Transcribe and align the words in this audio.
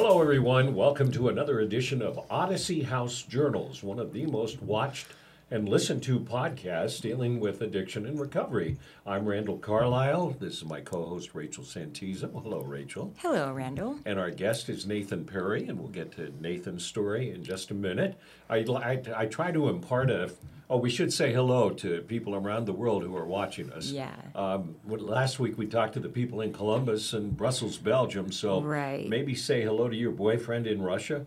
Hello, 0.00 0.22
everyone. 0.22 0.76
Welcome 0.76 1.10
to 1.10 1.28
another 1.28 1.58
edition 1.58 2.02
of 2.02 2.20
Odyssey 2.30 2.82
House 2.82 3.22
Journals, 3.22 3.82
one 3.82 3.98
of 3.98 4.12
the 4.12 4.26
most 4.26 4.62
watched 4.62 5.08
and 5.50 5.68
listen 5.68 6.00
to 6.00 6.20
podcasts 6.20 7.00
dealing 7.00 7.40
with 7.40 7.62
addiction 7.62 8.06
and 8.06 8.20
recovery. 8.20 8.76
I'm 9.06 9.26
Randall 9.26 9.58
Carlisle. 9.58 10.36
This 10.38 10.58
is 10.58 10.64
my 10.64 10.80
co 10.80 11.04
host, 11.04 11.34
Rachel 11.34 11.64
Santiza. 11.64 12.30
Hello, 12.30 12.60
Rachel. 12.60 13.14
Hello, 13.18 13.52
Randall. 13.52 13.98
And 14.04 14.18
our 14.18 14.30
guest 14.30 14.68
is 14.68 14.86
Nathan 14.86 15.24
Perry, 15.24 15.66
and 15.66 15.78
we'll 15.78 15.88
get 15.88 16.12
to 16.12 16.32
Nathan's 16.40 16.84
story 16.84 17.30
in 17.30 17.42
just 17.42 17.70
a 17.70 17.74
minute. 17.74 18.18
I, 18.50 18.58
I, 18.58 19.02
I 19.16 19.26
try 19.26 19.50
to 19.52 19.68
impart 19.68 20.10
a 20.10 20.30
Oh, 20.70 20.76
we 20.76 20.90
should 20.90 21.14
say 21.14 21.32
hello 21.32 21.70
to 21.70 22.02
people 22.02 22.34
around 22.34 22.66
the 22.66 22.74
world 22.74 23.02
who 23.02 23.16
are 23.16 23.24
watching 23.24 23.72
us. 23.72 23.90
Yeah. 23.90 24.14
Um, 24.34 24.76
last 24.84 25.40
week 25.40 25.56
we 25.56 25.66
talked 25.66 25.94
to 25.94 26.00
the 26.00 26.10
people 26.10 26.42
in 26.42 26.52
Columbus 26.52 27.14
and 27.14 27.34
Brussels, 27.34 27.78
Belgium. 27.78 28.30
So 28.30 28.60
right. 28.60 29.08
maybe 29.08 29.34
say 29.34 29.62
hello 29.62 29.88
to 29.88 29.96
your 29.96 30.10
boyfriend 30.10 30.66
in 30.66 30.82
Russia. 30.82 31.24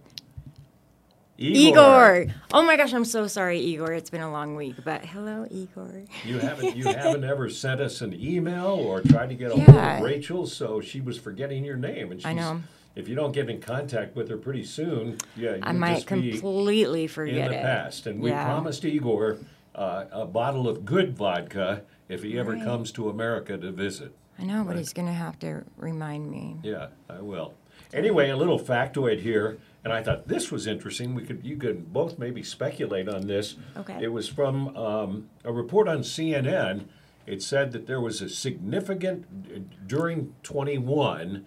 Igor. 1.42 2.24
Igor. 2.24 2.36
Oh 2.54 2.62
my 2.64 2.78
gosh, 2.78 2.94
I'm 2.94 3.06
so 3.06 3.28
sorry, 3.28 3.60
Igor. 3.60 3.94
It's 3.94 4.10
been 4.10 4.22
a 4.22 4.32
long 4.32 4.56
week, 4.56 4.76
but 4.84 5.04
hello, 5.04 5.48
Igor. 5.50 6.04
You 6.24 6.40
haven't 6.40 6.76
you 6.78 6.86
haven't 6.86 7.24
ever 7.24 7.50
sent 7.50 7.82
us 7.82 8.02
an 8.02 8.14
email 8.14 8.68
or 8.68 9.02
tried 9.02 9.30
to 9.30 9.36
get 9.36 9.52
a 9.52 9.56
hold 9.56 9.76
of 9.76 10.02
Rachel, 10.02 10.46
so 10.46 10.82
she 10.82 11.02
was 11.02 11.18
forgetting 11.18 11.66
your 11.66 11.78
name, 11.78 12.12
and 12.12 12.22
she's, 12.22 12.28
I 12.28 12.34
know 12.34 12.62
if 12.96 13.08
you 13.08 13.16
don't 13.16 13.32
get 13.32 13.50
in 13.50 13.60
contact 13.62 14.16
with 14.16 14.30
her 14.30 14.38
pretty 14.38 14.64
soon, 14.64 15.18
yeah, 15.36 15.58
I 15.64 15.72
might 15.72 16.06
completely 16.06 17.08
forget 17.08 17.36
in 17.36 17.52
the 17.52 17.60
it. 17.60 17.64
past. 17.64 18.06
And 18.06 18.22
we 18.22 18.32
promised 18.32 18.84
Igor 18.86 19.38
uh, 19.76 20.06
a 20.12 20.26
bottle 20.26 20.68
of 20.68 20.86
good 20.86 21.16
vodka 21.16 21.84
if 22.10 22.24
he 22.24 22.38
ever 22.38 22.58
comes 22.58 22.92
to 22.94 23.10
America 23.10 23.58
to 23.58 23.72
visit. 23.72 24.14
I 24.38 24.44
know, 24.44 24.64
but 24.64 24.76
he's 24.76 24.94
going 24.94 25.08
to 25.08 25.14
have 25.14 25.38
to 25.40 25.64
remind 25.78 26.30
me. 26.30 26.58
Yeah, 26.64 26.88
I 27.10 27.22
will. 27.22 27.54
Anyway, 27.94 28.30
a 28.30 28.38
little 28.38 28.60
factoid 28.60 29.22
here, 29.22 29.58
and 29.84 29.92
I 29.92 30.02
thought 30.02 30.28
this 30.28 30.52
was 30.52 30.68
interesting. 30.68 31.14
We 31.14 31.24
could, 31.24 31.46
you 31.46 31.58
could 31.58 31.92
both 31.92 32.18
maybe 32.18 32.44
speculate 32.44 33.10
on 33.10 33.28
this. 33.28 33.56
Okay. 33.76 33.98
It 34.02 34.10
was 34.10 34.28
from 34.28 34.76
um, 34.78 35.30
a 35.44 35.52
report 35.52 35.88
on 35.88 36.00
CNN. 36.00 36.86
It 37.26 37.42
said 37.42 37.72
that 37.74 37.88
there 37.88 38.02
was 38.02 38.22
a 38.22 38.30
significant 38.30 39.88
during 39.88 40.34
21 40.44 41.46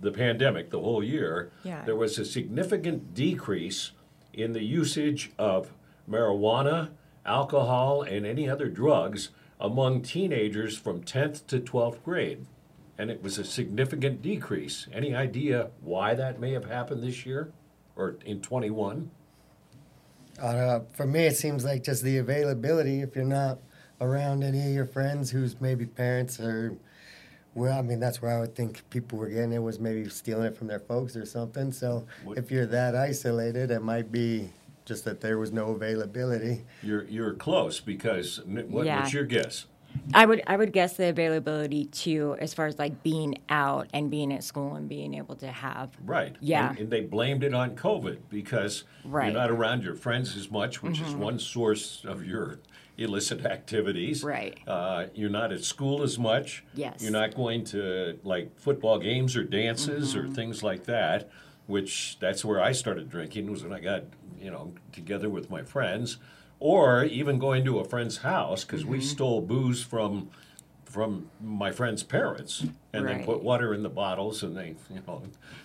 the 0.00 0.12
pandemic, 0.12 0.70
the 0.70 0.80
whole 0.80 1.02
year, 1.02 1.50
yeah. 1.64 1.82
there 1.84 1.96
was 1.96 2.18
a 2.18 2.24
significant 2.24 3.14
decrease 3.14 3.92
in 4.32 4.52
the 4.52 4.62
usage 4.62 5.32
of 5.38 5.72
marijuana, 6.08 6.90
alcohol, 7.24 8.02
and 8.02 8.26
any 8.26 8.48
other 8.48 8.68
drugs 8.68 9.30
among 9.58 10.02
teenagers 10.02 10.76
from 10.76 11.02
10th 11.02 11.46
to 11.46 11.58
12th 11.58 12.02
grade. 12.04 12.46
And 12.98 13.10
it 13.10 13.22
was 13.22 13.38
a 13.38 13.44
significant 13.44 14.22
decrease. 14.22 14.86
Any 14.92 15.14
idea 15.14 15.70
why 15.82 16.14
that 16.14 16.40
may 16.40 16.52
have 16.52 16.64
happened 16.64 17.02
this 17.02 17.26
year 17.26 17.52
or 17.94 18.16
in 18.24 18.40
21? 18.40 19.10
Uh, 20.40 20.80
for 20.92 21.06
me, 21.06 21.26
it 21.26 21.36
seems 21.36 21.64
like 21.64 21.82
just 21.82 22.02
the 22.02 22.18
availability. 22.18 23.00
If 23.00 23.14
you're 23.14 23.24
not 23.24 23.58
around 24.00 24.42
any 24.42 24.60
of 24.60 24.72
your 24.72 24.86
friends 24.86 25.30
whose 25.30 25.60
maybe 25.60 25.86
parents 25.86 26.38
or 26.40 26.76
well, 27.54 27.78
I 27.78 27.82
mean, 27.82 27.98
that's 28.00 28.20
where 28.20 28.36
I 28.36 28.40
would 28.40 28.54
think 28.54 28.88
people 28.90 29.18
were 29.18 29.30
getting 29.30 29.54
it 29.54 29.62
was 29.62 29.80
maybe 29.80 30.06
stealing 30.10 30.44
it 30.44 30.56
from 30.56 30.66
their 30.66 30.78
folks 30.78 31.16
or 31.16 31.24
something. 31.24 31.72
So 31.72 32.06
what? 32.22 32.36
if 32.36 32.50
you're 32.50 32.66
that 32.66 32.94
isolated, 32.94 33.70
it 33.70 33.80
might 33.82 34.12
be 34.12 34.50
just 34.84 35.06
that 35.06 35.22
there 35.22 35.38
was 35.38 35.52
no 35.52 35.68
availability. 35.68 36.64
You're 36.82 37.04
you're 37.04 37.32
close 37.32 37.80
because 37.80 38.40
what, 38.44 38.84
yeah. 38.84 39.00
what's 39.00 39.14
your 39.14 39.24
guess? 39.24 39.64
I 40.14 40.26
would 40.26 40.42
I 40.46 40.56
would 40.56 40.72
guess 40.72 40.96
the 40.96 41.08
availability 41.08 41.86
too, 41.86 42.36
as 42.38 42.54
far 42.54 42.66
as 42.66 42.78
like 42.78 43.02
being 43.02 43.38
out 43.48 43.88
and 43.92 44.10
being 44.10 44.32
at 44.32 44.44
school 44.44 44.74
and 44.74 44.88
being 44.88 45.14
able 45.14 45.36
to 45.36 45.48
have 45.48 45.90
right. 46.04 46.36
Yeah, 46.40 46.70
and, 46.70 46.78
and 46.78 46.90
they 46.90 47.02
blamed 47.02 47.44
it 47.44 47.54
on 47.54 47.76
COVID 47.76 48.18
because 48.28 48.84
right. 49.04 49.26
you're 49.26 49.40
not 49.40 49.50
around 49.50 49.82
your 49.82 49.94
friends 49.94 50.36
as 50.36 50.50
much, 50.50 50.82
which 50.82 50.96
mm-hmm. 50.96 51.06
is 51.06 51.14
one 51.14 51.38
source 51.38 52.04
of 52.04 52.24
your 52.24 52.60
illicit 52.98 53.44
activities. 53.44 54.24
Right. 54.24 54.58
Uh, 54.66 55.06
you're 55.14 55.30
not 55.30 55.52
at 55.52 55.64
school 55.64 56.02
as 56.02 56.18
much. 56.18 56.64
Yes. 56.74 57.02
You're 57.02 57.12
not 57.12 57.34
going 57.34 57.64
to 57.66 58.18
like 58.24 58.58
football 58.58 58.98
games 58.98 59.36
or 59.36 59.44
dances 59.44 60.14
mm-hmm. 60.14 60.30
or 60.30 60.34
things 60.34 60.62
like 60.62 60.84
that. 60.84 61.30
Which 61.66 62.18
that's 62.20 62.44
where 62.44 62.60
I 62.60 62.70
started 62.72 63.10
drinking 63.10 63.50
was 63.50 63.64
when 63.64 63.72
I 63.72 63.80
got 63.80 64.04
you 64.38 64.50
know 64.50 64.72
together 64.92 65.28
with 65.28 65.50
my 65.50 65.62
friends, 65.62 66.18
or 66.58 67.04
even 67.04 67.38
going 67.38 67.64
to 67.64 67.78
a 67.78 67.84
friend's 67.84 68.18
house 68.18 68.64
because 68.64 68.82
mm-hmm. 68.82 68.92
we 68.92 69.00
stole 69.00 69.40
booze 69.40 69.82
from 69.82 70.30
from 70.84 71.28
my 71.42 71.70
friend's 71.70 72.02
parents 72.02 72.64
and 72.92 73.04
right. 73.04 73.18
then 73.18 73.24
put 73.24 73.42
water 73.42 73.74
in 73.74 73.82
the 73.82 73.88
bottles 73.88 74.42
and 74.42 74.56
they 74.56 74.74
you 74.88 75.02
know 75.06 75.22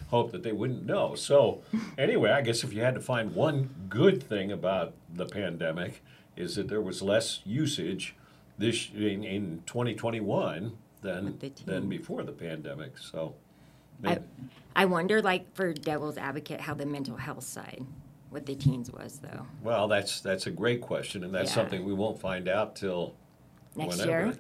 hope 0.09 0.31
that 0.31 0.44
they 0.44 0.52
wouldn't 0.52 0.85
know 0.85 1.16
so 1.16 1.62
anyway 1.97 2.31
i 2.31 2.41
guess 2.41 2.63
if 2.66 2.74
you 2.74 2.81
had 2.81 2.94
to 2.94 3.00
find 3.00 3.34
one 3.34 3.69
good 3.88 4.22
thing 4.22 4.52
about 4.52 4.94
the 5.13 5.25
pandemic 5.25 6.03
is 6.35 6.56
that 6.56 6.68
there 6.68 6.81
was 6.81 7.02
less 7.02 7.40
usage 7.46 8.16
this 8.58 8.90
in, 8.96 9.23
in 9.23 9.63
2021 9.66 10.78
than 11.02 11.40
than 11.66 11.90
before 11.90 12.23
the 12.23 12.31
pandemic. 12.31 12.97
So, 12.97 13.34
I, 14.03 14.19
I 14.75 14.85
wonder, 14.85 15.22
like 15.22 15.53
for 15.56 15.73
devil's 15.73 16.18
advocate, 16.18 16.62
how 16.62 16.73
the 16.73 16.85
mental 16.85 17.18
health 17.18 17.44
side 17.44 17.85
with 18.31 18.46
the 18.46 18.56
teens 18.56 18.90
was, 18.92 19.19
though. 19.19 19.46
Well, 19.62 19.88
that's 19.88 20.22
that's 20.22 20.47
a 20.47 20.52
great 20.52 20.81
question, 20.81 21.24
and 21.24 21.34
that's 21.34 21.52
yeah. 21.52 21.56
something 21.56 21.86
we 21.86 21.94
won't 21.94 22.19
find 22.19 22.47
out 22.47 22.75
till 22.75 23.14
next 23.75 24.00
whenever. 24.00 24.25
year. 24.28 24.38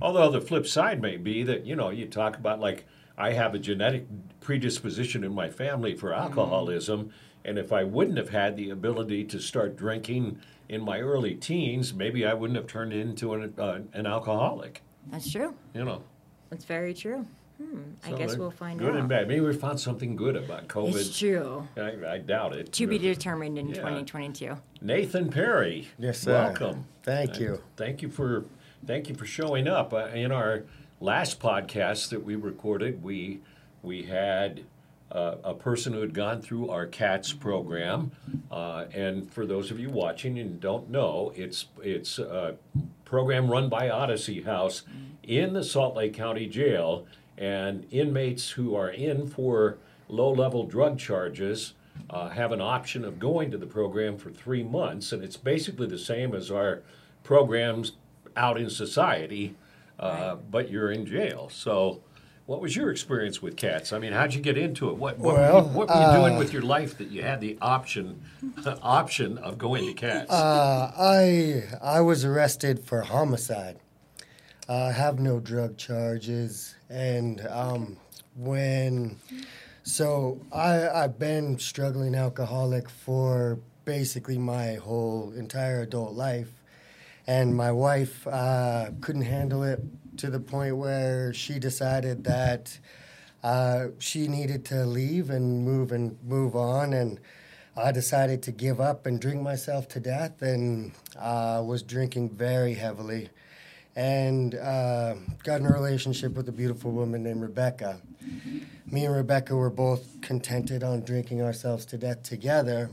Although 0.00 0.30
the 0.30 0.40
flip 0.40 0.66
side 0.66 1.00
may 1.00 1.16
be 1.16 1.42
that 1.44 1.66
you 1.66 1.76
know 1.76 1.90
you 1.90 2.06
talk 2.06 2.36
about 2.36 2.60
like 2.60 2.86
I 3.16 3.32
have 3.32 3.54
a 3.54 3.58
genetic 3.58 4.06
predisposition 4.40 5.22
in 5.22 5.34
my 5.34 5.50
family 5.50 5.94
for 5.94 6.10
mm-hmm. 6.10 6.22
alcoholism, 6.22 7.00
mm-hmm. 7.00 7.10
and 7.44 7.58
if 7.58 7.72
I 7.72 7.84
wouldn't 7.84 8.16
have 8.16 8.30
had 8.30 8.56
the 8.56 8.70
ability 8.70 9.24
to 9.24 9.38
start 9.38 9.76
drinking 9.76 10.40
in 10.68 10.82
my 10.82 11.00
early 11.00 11.34
teens, 11.34 11.94
maybe 11.94 12.26
I 12.26 12.34
wouldn't 12.34 12.56
have 12.56 12.66
turned 12.66 12.92
into 12.92 13.34
an, 13.34 13.54
uh, 13.58 13.80
an 13.92 14.06
alcoholic. 14.06 14.82
That's 15.06 15.30
true. 15.30 15.54
You 15.74 15.84
know. 15.84 16.02
That's 16.50 16.64
very 16.64 16.94
true. 16.94 17.26
Hmm. 17.58 17.80
So 18.04 18.14
I 18.14 18.18
guess 18.18 18.36
we'll 18.36 18.50
find 18.50 18.78
good 18.78 18.88
out. 18.88 18.92
Good 18.92 19.00
and 19.00 19.08
bad. 19.08 19.28
Maybe 19.28 19.40
we 19.40 19.52
found 19.52 19.80
something 19.80 20.14
good 20.14 20.36
about 20.36 20.68
COVID. 20.68 20.94
It's 20.94 21.18
true. 21.18 21.66
I, 21.76 22.14
I 22.14 22.18
doubt 22.18 22.54
it. 22.54 22.72
To 22.74 22.86
be 22.86 22.98
determined 22.98 23.58
in 23.58 23.68
yeah. 23.68 23.74
2022. 23.76 24.56
Nathan 24.80 25.28
Perry. 25.28 25.88
Yes, 25.98 26.20
sir. 26.20 26.32
Welcome. 26.32 26.86
Thank 27.02 27.40
you. 27.40 27.54
Uh, 27.54 27.66
thank 27.76 28.02
you 28.02 28.10
for 28.10 28.44
thank 28.86 29.08
you 29.08 29.14
for 29.14 29.26
showing 29.26 29.66
up. 29.66 29.92
Uh, 29.92 30.06
in 30.06 30.30
our 30.30 30.62
last 31.00 31.40
podcast 31.40 32.10
that 32.10 32.24
we 32.24 32.36
recorded, 32.36 33.02
we 33.02 33.40
we 33.82 34.04
had 34.04 34.64
uh, 35.10 35.36
a 35.42 35.54
person 35.54 35.92
who 35.92 36.00
had 36.00 36.14
gone 36.14 36.42
through 36.42 36.70
our 36.70 36.86
CATS 36.86 37.32
program. 37.32 38.12
Uh, 38.50 38.84
and 38.94 39.32
for 39.32 39.46
those 39.46 39.70
of 39.70 39.80
you 39.80 39.90
watching 39.90 40.38
and 40.38 40.60
don't 40.60 40.90
know, 40.90 41.32
it's 41.34 41.66
it's 41.82 42.18
a 42.18 42.56
program 43.04 43.50
run 43.50 43.68
by 43.68 43.88
Odyssey 43.88 44.42
House 44.42 44.82
in 45.22 45.52
the 45.54 45.64
Salt 45.64 45.96
Lake 45.96 46.14
County 46.14 46.46
Jail, 46.46 47.06
and 47.38 47.86
inmates 47.90 48.50
who 48.50 48.74
are 48.74 48.90
in 48.90 49.26
for 49.26 49.78
low-level 50.08 50.66
drug 50.66 50.98
charges. 50.98 51.74
Uh, 52.10 52.28
have 52.28 52.52
an 52.52 52.60
option 52.60 53.04
of 53.04 53.18
going 53.18 53.50
to 53.50 53.58
the 53.58 53.66
program 53.66 54.16
for 54.16 54.30
three 54.30 54.62
months, 54.62 55.10
and 55.12 55.22
it's 55.24 55.36
basically 55.36 55.86
the 55.86 55.98
same 55.98 56.32
as 56.32 56.48
our 56.50 56.80
programs 57.24 57.92
out 58.36 58.58
in 58.58 58.70
society, 58.70 59.56
uh, 59.98 60.36
but 60.50 60.70
you're 60.70 60.92
in 60.92 61.04
jail. 61.04 61.48
So 61.52 62.00
what 62.48 62.62
was 62.62 62.74
your 62.74 62.90
experience 62.90 63.42
with 63.42 63.58
cats? 63.58 63.92
I 63.92 63.98
mean, 63.98 64.14
how'd 64.14 64.32
you 64.32 64.40
get 64.40 64.56
into 64.56 64.88
it? 64.88 64.96
What, 64.96 65.18
what, 65.18 65.36
well, 65.36 65.60
were, 65.60 65.68
you, 65.68 65.76
what 65.76 65.88
were 65.88 65.94
you 65.94 66.00
uh, 66.00 66.16
doing 66.16 66.38
with 66.38 66.50
your 66.50 66.62
life 66.62 66.96
that 66.96 67.10
you 67.10 67.20
had 67.20 67.42
the 67.42 67.58
option 67.60 68.22
option 68.82 69.36
of 69.36 69.58
going 69.58 69.86
to 69.86 69.92
cats? 69.92 70.30
Uh, 70.30 70.90
I 70.96 71.64
I 71.82 72.00
was 72.00 72.24
arrested 72.24 72.80
for 72.80 73.02
homicide. 73.02 73.76
I 74.68 74.92
have 74.92 75.18
no 75.18 75.40
drug 75.40 75.78
charges, 75.78 76.74
and 76.90 77.40
um, 77.48 77.96
when 78.36 79.16
so 79.82 80.42
I 80.52 80.86
I've 80.88 81.18
been 81.18 81.58
struggling 81.58 82.14
alcoholic 82.14 82.90
for 82.90 83.60
basically 83.86 84.36
my 84.36 84.74
whole 84.74 85.32
entire 85.34 85.80
adult 85.80 86.12
life, 86.12 86.52
and 87.26 87.56
my 87.56 87.72
wife 87.72 88.26
uh, 88.26 88.90
couldn't 89.00 89.22
handle 89.22 89.62
it 89.62 89.80
to 90.18 90.28
the 90.28 90.40
point 90.40 90.76
where 90.76 91.32
she 91.32 91.58
decided 91.58 92.24
that 92.24 92.78
uh, 93.42 93.86
she 93.98 94.28
needed 94.28 94.66
to 94.66 94.84
leave 94.84 95.30
and 95.30 95.64
move 95.64 95.92
and 95.92 96.18
move 96.24 96.54
on 96.54 96.92
and 96.92 97.20
I 97.76 97.92
decided 97.92 98.42
to 98.42 98.50
give 98.50 98.80
up 98.80 99.06
and 99.06 99.20
drink 99.20 99.40
myself 99.40 99.86
to 99.90 100.00
death 100.00 100.42
and 100.42 100.90
uh, 101.16 101.62
was 101.64 101.84
drinking 101.84 102.30
very 102.30 102.74
heavily 102.74 103.28
and 103.98 104.54
uh, 104.54 105.16
got 105.42 105.58
in 105.58 105.66
a 105.66 105.72
relationship 105.72 106.34
with 106.34 106.48
a 106.48 106.52
beautiful 106.52 106.92
woman 106.92 107.24
named 107.24 107.42
Rebecca. 107.42 108.00
Me 108.86 109.04
and 109.04 109.12
Rebecca 109.12 109.56
were 109.56 109.70
both 109.70 110.20
contented 110.20 110.84
on 110.84 111.00
drinking 111.00 111.42
ourselves 111.42 111.84
to 111.86 111.98
death 111.98 112.22
together. 112.22 112.90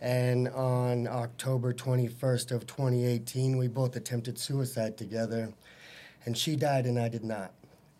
And 0.00 0.48
on 0.50 1.08
October 1.08 1.74
21st 1.74 2.52
of 2.52 2.68
2018, 2.68 3.58
we 3.58 3.66
both 3.66 3.96
attempted 3.96 4.38
suicide 4.38 4.96
together 4.96 5.52
and 6.24 6.38
she 6.38 6.54
died 6.54 6.86
and 6.86 7.00
I 7.00 7.08
did 7.08 7.24
not. 7.24 7.50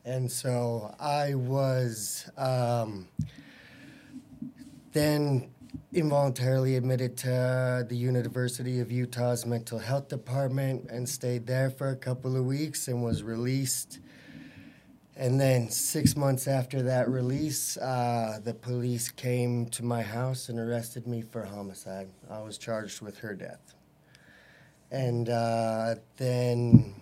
And 0.05 0.31
so 0.31 0.95
I 1.01 1.35
was 1.35 2.31
um, 2.37 3.09
then 4.93 5.51
involuntarily 5.93 6.77
admitted 6.77 7.17
to 7.17 7.87
the 7.89 7.97
University 7.97 8.81
of 8.81 8.93
Utah's 8.93 9.47
mental 9.47 9.79
health 9.79 10.09
department 10.09 10.91
and 10.91 11.09
stayed 11.09 11.47
there 11.47 11.71
for 11.71 11.89
a 11.89 11.97
couple 11.97 12.37
of 12.37 12.45
weeks 12.45 12.89
and 12.89 13.03
was 13.03 13.23
released. 13.23 14.01
And 15.17 15.41
then 15.41 15.69
six 15.71 16.15
months 16.15 16.47
after 16.47 16.83
that 16.83 17.09
release, 17.09 17.77
uh, 17.79 18.39
the 18.45 18.55
police 18.55 19.11
came 19.11 19.67
to 19.71 19.85
my 19.85 20.03
house 20.03 20.49
and 20.49 20.61
arrested 20.61 21.07
me 21.07 21.23
for 21.23 21.45
homicide. 21.45 22.09
I 22.31 22.41
was 22.41 22.59
charged 22.59 23.01
with 23.01 23.19
her 23.19 23.35
death. 23.35 23.75
And 24.91 25.29
uh, 25.29 25.97
then 26.17 26.95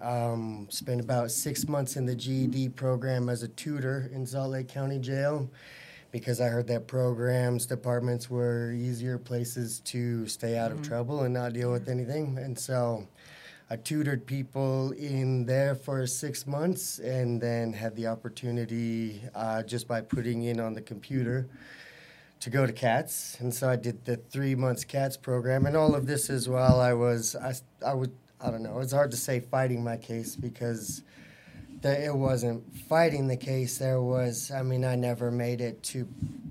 um, 0.00 0.66
spent 0.70 1.00
about 1.00 1.30
six 1.30 1.66
months 1.66 1.96
in 1.96 2.06
the 2.06 2.14
GED 2.14 2.70
program 2.70 3.28
as 3.28 3.42
a 3.42 3.48
tutor 3.48 4.10
in 4.12 4.26
Salt 4.26 4.50
Lake 4.50 4.68
County 4.68 4.98
Jail 4.98 5.50
because 6.14 6.40
I 6.40 6.46
heard 6.46 6.68
that 6.68 6.86
programs, 6.86 7.66
departments 7.66 8.30
were 8.30 8.70
easier 8.70 9.18
places 9.18 9.80
to 9.80 10.28
stay 10.28 10.56
out 10.56 10.70
of 10.70 10.80
trouble 10.80 11.24
and 11.24 11.34
not 11.34 11.54
deal 11.54 11.72
with 11.72 11.88
anything. 11.88 12.38
And 12.38 12.56
so 12.56 13.08
I 13.68 13.74
tutored 13.74 14.24
people 14.24 14.92
in 14.92 15.44
there 15.44 15.74
for 15.74 16.06
six 16.06 16.46
months 16.46 17.00
and 17.00 17.40
then 17.40 17.72
had 17.72 17.96
the 17.96 18.06
opportunity 18.06 19.22
uh, 19.34 19.64
just 19.64 19.88
by 19.88 20.02
putting 20.02 20.44
in 20.44 20.60
on 20.60 20.74
the 20.74 20.82
computer 20.82 21.48
to 22.38 22.48
go 22.48 22.64
to 22.64 22.72
CATS. 22.72 23.36
And 23.40 23.52
so 23.52 23.68
I 23.68 23.74
did 23.74 24.04
the 24.04 24.16
three 24.16 24.54
months 24.54 24.84
CATS 24.84 25.16
program. 25.16 25.66
And 25.66 25.76
all 25.76 25.96
of 25.96 26.06
this 26.06 26.30
is 26.30 26.48
while 26.48 26.78
I 26.78 26.92
was, 26.92 27.34
I, 27.34 27.54
I 27.84 27.92
would, 27.92 28.12
I 28.40 28.52
don't 28.52 28.62
know, 28.62 28.78
it's 28.78 28.92
hard 28.92 29.10
to 29.10 29.16
say 29.16 29.40
fighting 29.40 29.82
my 29.82 29.96
case 29.96 30.36
because 30.36 31.02
it 31.90 32.14
wasn't 32.14 32.62
fighting 32.88 33.26
the 33.26 33.36
case. 33.36 33.78
There 33.78 34.00
was, 34.00 34.50
I 34.50 34.62
mean, 34.62 34.84
I 34.84 34.94
never 34.96 35.30
made 35.30 35.60
it 35.60 35.82
to 35.84 36.08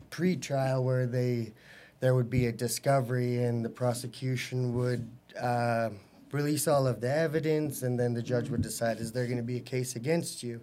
pre-trial 0.10 0.84
where 0.84 1.06
they 1.06 1.54
there 2.00 2.14
would 2.14 2.30
be 2.30 2.48
a 2.48 2.52
discovery 2.52 3.44
and 3.44 3.64
the 3.64 3.70
prosecution 3.70 4.76
would 4.76 5.10
uh, 5.42 5.90
release 6.32 6.68
all 6.68 6.86
of 6.86 7.00
the 7.00 7.10
evidence, 7.10 7.82
and 7.82 7.98
then 7.98 8.14
the 8.14 8.22
judge 8.22 8.50
would 8.50 8.62
decide 8.62 9.00
is 9.00 9.14
there 9.14 9.26
going 9.26 9.38
to 9.38 9.44
be 9.44 9.58
a 9.58 9.62
case 9.62 9.96
against 9.96 10.44
you, 10.44 10.60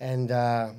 and. 0.00 0.30
Uh, 0.30 0.70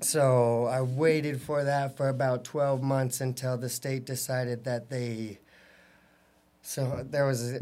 so 0.00 0.66
I 0.66 0.82
waited 0.82 1.42
for 1.42 1.64
that 1.64 1.96
for 1.96 2.08
about 2.08 2.44
12 2.44 2.82
months 2.82 3.20
until 3.20 3.56
the 3.56 3.68
state 3.68 4.04
decided 4.04 4.64
that 4.64 4.90
they. 4.90 5.40
So 6.62 7.04
there 7.08 7.26
was, 7.26 7.54
a, 7.54 7.60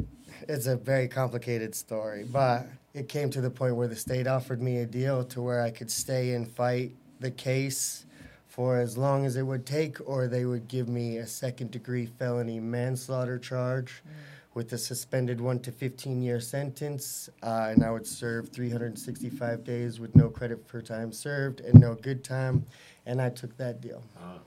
it's 0.48 0.66
a 0.66 0.76
very 0.76 1.08
complicated 1.08 1.74
story, 1.74 2.24
but 2.24 2.66
it 2.96 3.10
came 3.10 3.28
to 3.28 3.43
the 3.43 3.50
point 3.50 3.76
where 3.76 3.88
the 3.88 3.94
state 3.94 4.26
offered 4.26 4.62
me 4.62 4.78
a 4.78 4.87
deal 4.87 5.22
to 5.22 5.43
where 5.43 5.60
I 5.60 5.70
could 5.70 5.90
stay 5.90 6.32
and 6.32 6.48
fight 6.48 6.93
the 7.20 7.31
case 7.31 8.06
for 8.48 8.78
as 8.78 8.96
long 8.96 9.26
as 9.26 9.37
it 9.37 9.43
would 9.43 9.66
take, 9.66 9.98
or 10.08 10.28
they 10.28 10.46
would 10.46 10.66
give 10.66 10.88
me 10.88 11.19
a 11.19 11.26
second 11.26 11.70
degree 11.70 12.06
felony 12.06 12.58
manslaughter 12.58 13.38
charge 13.38 14.02
mm. 14.02 14.12
with 14.54 14.72
a 14.72 14.78
suspended 14.78 15.43
1 15.43 15.60
to 15.60 15.72
15 15.72 16.22
year 16.22 16.40
sentence, 16.40 17.28
uh, 17.43 17.69
and 17.70 17.84
I 17.84 17.90
would 17.90 18.06
serve 18.06 18.48
365 18.48 19.62
days 19.62 20.00
with 20.00 20.16
no 20.16 20.31
credit 20.31 20.66
for 20.66 20.81
time 20.81 21.12
served 21.12 21.60
and 21.60 21.78
no 21.78 21.96
good 21.96 22.25
time, 22.25 22.64
and 23.04 23.20
I 23.20 23.28
took 23.28 23.58
that 23.58 23.82
deal. 23.82 24.02
Uh, 24.19 24.38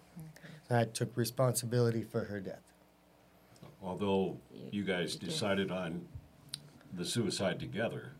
okay. 0.72 0.82
I 0.82 0.86
took 0.86 1.16
responsibility 1.16 2.02
for 2.02 2.24
her 2.24 2.40
death. 2.40 2.64
Although 3.84 4.38
you 4.72 4.84
guys 4.84 5.16
decided 5.16 5.70
on 5.70 6.02
the 6.92 7.06
suicide 7.06 7.60
together. 7.60 8.14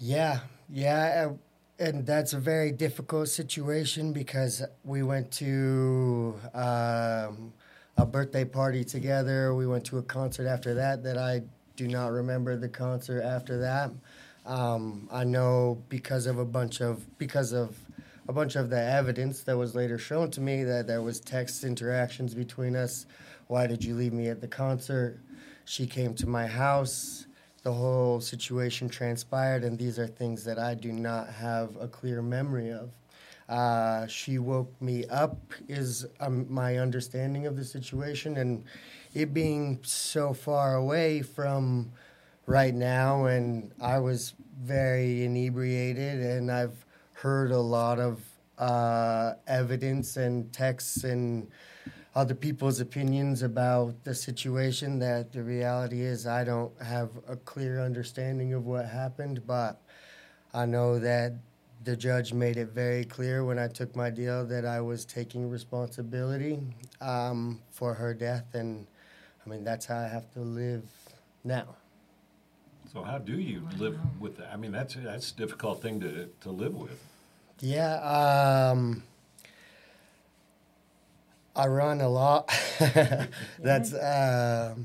Yeah, 0.00 0.40
yeah, 0.70 1.28
uh, 1.30 1.34
and 1.78 2.06
that's 2.06 2.32
a 2.32 2.38
very 2.38 2.72
difficult 2.72 3.28
situation 3.28 4.12
because 4.14 4.62
we 4.82 5.02
went 5.02 5.30
to 5.32 6.34
um, 6.54 7.52
a 7.98 8.06
birthday 8.06 8.46
party 8.46 8.82
together. 8.82 9.54
We 9.54 9.66
went 9.66 9.84
to 9.86 9.98
a 9.98 10.02
concert 10.02 10.46
after 10.46 10.72
that 10.74 11.02
that 11.04 11.18
I 11.18 11.42
do 11.76 11.86
not 11.86 12.12
remember 12.12 12.56
the 12.56 12.68
concert 12.68 13.22
after 13.22 13.58
that. 13.58 13.90
Um, 14.46 15.06
I 15.12 15.24
know 15.24 15.82
because 15.90 16.26
of 16.26 16.38
a 16.38 16.46
bunch 16.46 16.80
of 16.80 17.18
because 17.18 17.52
of 17.52 17.76
a 18.26 18.32
bunch 18.32 18.56
of 18.56 18.70
the 18.70 18.80
evidence 18.80 19.42
that 19.42 19.56
was 19.58 19.74
later 19.74 19.98
shown 19.98 20.30
to 20.30 20.40
me 20.40 20.64
that 20.64 20.86
there 20.86 21.02
was 21.02 21.20
text 21.20 21.62
interactions 21.62 22.34
between 22.34 22.74
us. 22.74 23.04
Why 23.48 23.66
did 23.66 23.84
you 23.84 23.94
leave 23.94 24.14
me 24.14 24.28
at 24.28 24.40
the 24.40 24.48
concert? 24.48 25.18
She 25.66 25.86
came 25.86 26.14
to 26.14 26.26
my 26.26 26.46
house 26.46 27.26
the 27.62 27.72
whole 27.72 28.20
situation 28.20 28.88
transpired, 28.88 29.64
and 29.64 29.78
these 29.78 29.98
are 29.98 30.06
things 30.06 30.44
that 30.44 30.58
I 30.58 30.74
do 30.74 30.92
not 30.92 31.28
have 31.28 31.76
a 31.80 31.88
clear 31.88 32.22
memory 32.22 32.70
of. 32.70 32.90
Uh, 33.48 34.06
she 34.06 34.38
woke 34.38 34.72
me 34.80 35.04
up, 35.06 35.36
is 35.68 36.06
um, 36.20 36.46
my 36.48 36.78
understanding 36.78 37.46
of 37.46 37.56
the 37.56 37.64
situation, 37.64 38.36
and 38.36 38.64
it 39.12 39.34
being 39.34 39.80
so 39.82 40.32
far 40.32 40.76
away 40.76 41.20
from 41.20 41.90
right 42.46 42.74
now, 42.74 43.26
and 43.26 43.72
I 43.80 43.98
was 43.98 44.34
very 44.62 45.24
inebriated, 45.24 46.20
and 46.20 46.50
I've 46.50 46.86
heard 47.14 47.50
a 47.50 47.58
lot 47.58 47.98
of 47.98 48.22
uh, 48.56 49.34
evidence 49.46 50.16
and 50.16 50.52
texts 50.52 51.04
and 51.04 51.48
other 52.14 52.34
people's 52.34 52.80
opinions 52.80 53.42
about 53.42 54.02
the 54.04 54.14
situation 54.14 54.98
that 54.98 55.32
the 55.32 55.42
reality 55.42 56.00
is 56.00 56.26
I 56.26 56.44
don't 56.44 56.72
have 56.82 57.10
a 57.28 57.36
clear 57.36 57.80
understanding 57.80 58.52
of 58.52 58.66
what 58.66 58.86
happened, 58.86 59.46
but 59.46 59.80
I 60.52 60.66
know 60.66 60.98
that 60.98 61.34
the 61.84 61.96
judge 61.96 62.32
made 62.32 62.56
it 62.56 62.68
very 62.68 63.04
clear 63.04 63.44
when 63.44 63.58
I 63.58 63.68
took 63.68 63.94
my 63.94 64.10
deal 64.10 64.44
that 64.46 64.66
I 64.66 64.80
was 64.80 65.04
taking 65.04 65.48
responsibility 65.48 66.60
um, 67.00 67.60
for 67.70 67.94
her 67.94 68.12
death, 68.12 68.54
and 68.54 68.86
I 69.44 69.48
mean 69.48 69.64
that's 69.64 69.86
how 69.86 69.98
I 69.98 70.08
have 70.08 70.30
to 70.32 70.40
live 70.40 70.82
now. 71.44 71.76
So 72.92 73.02
how 73.04 73.18
do 73.18 73.38
you 73.38 73.66
live 73.78 73.96
with 74.18 74.36
that? 74.38 74.50
I 74.52 74.56
mean 74.56 74.72
that's 74.72 74.94
that's 74.94 75.30
a 75.30 75.36
difficult 75.36 75.80
thing 75.80 76.00
to 76.00 76.28
to 76.40 76.50
live 76.50 76.74
with. 76.74 77.00
Yeah, 77.60 77.96
um, 78.00 79.02
I 81.54 81.66
run 81.66 82.00
a 82.00 82.08
lot. 82.08 82.50
That's 83.58 83.92
uh, 83.92 84.76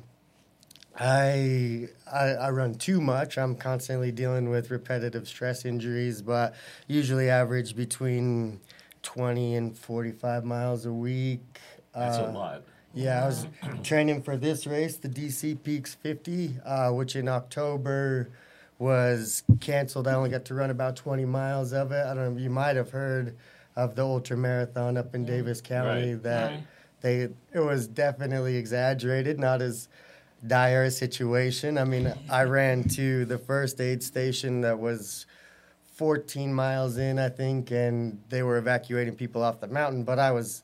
I, 0.97 1.87
I 2.11 2.19
I 2.19 2.49
run 2.51 2.75
too 2.75 3.01
much. 3.01 3.37
I'm 3.37 3.55
constantly 3.55 4.11
dealing 4.11 4.49
with 4.49 4.71
repetitive 4.71 5.27
stress 5.27 5.65
injuries, 5.65 6.21
but 6.21 6.55
usually 6.87 7.29
average 7.29 7.75
between 7.75 8.61
20 9.03 9.55
and 9.55 9.77
45 9.77 10.45
miles 10.45 10.85
a 10.85 10.93
week. 10.93 11.41
That's 11.93 12.17
uh, 12.17 12.29
a 12.29 12.31
lot. 12.31 12.63
Yeah, 12.93 13.23
I 13.23 13.25
was 13.27 13.45
training 13.83 14.23
for 14.23 14.37
this 14.37 14.65
race, 14.65 14.95
the 14.95 15.09
DC 15.09 15.61
Peaks 15.63 15.95
50, 15.95 16.59
uh, 16.65 16.91
which 16.91 17.17
in 17.17 17.27
October 17.27 18.29
was 18.79 19.43
canceled. 19.59 20.07
I 20.07 20.13
only 20.13 20.29
got 20.29 20.45
to 20.45 20.53
run 20.53 20.69
about 20.69 20.95
20 20.95 21.25
miles 21.25 21.73
of 21.73 21.91
it. 21.91 22.05
I 22.05 22.13
don't 22.13 22.17
know. 22.17 22.37
If 22.37 22.41
you 22.41 22.49
might 22.49 22.77
have 22.77 22.91
heard 22.91 23.35
of 23.75 23.95
the 23.95 24.03
ultra 24.03 24.37
marathon 24.37 24.97
up 24.97 25.13
in 25.15 25.25
Davis 25.25 25.61
County 25.61 26.13
right. 26.13 26.23
that 26.23 26.51
right. 26.51 26.63
they 27.01 27.15
it 27.53 27.59
was 27.59 27.87
definitely 27.87 28.55
exaggerated, 28.55 29.39
not 29.39 29.61
as 29.61 29.87
dire 30.47 30.83
a 30.83 30.91
situation. 30.91 31.77
I 31.77 31.83
mean, 31.83 32.13
I 32.29 32.43
ran 32.59 32.83
to 32.89 33.25
the 33.25 33.37
first 33.37 33.81
aid 33.81 34.03
station 34.03 34.61
that 34.61 34.79
was 34.79 35.25
14 35.95 36.53
miles 36.53 36.97
in, 36.97 37.19
I 37.19 37.29
think, 37.29 37.71
and 37.71 38.21
they 38.29 38.43
were 38.43 38.57
evacuating 38.57 39.15
people 39.15 39.41
off 39.41 39.59
the 39.59 39.67
mountain, 39.67 40.03
but 40.03 40.19
I 40.19 40.31
was 40.31 40.61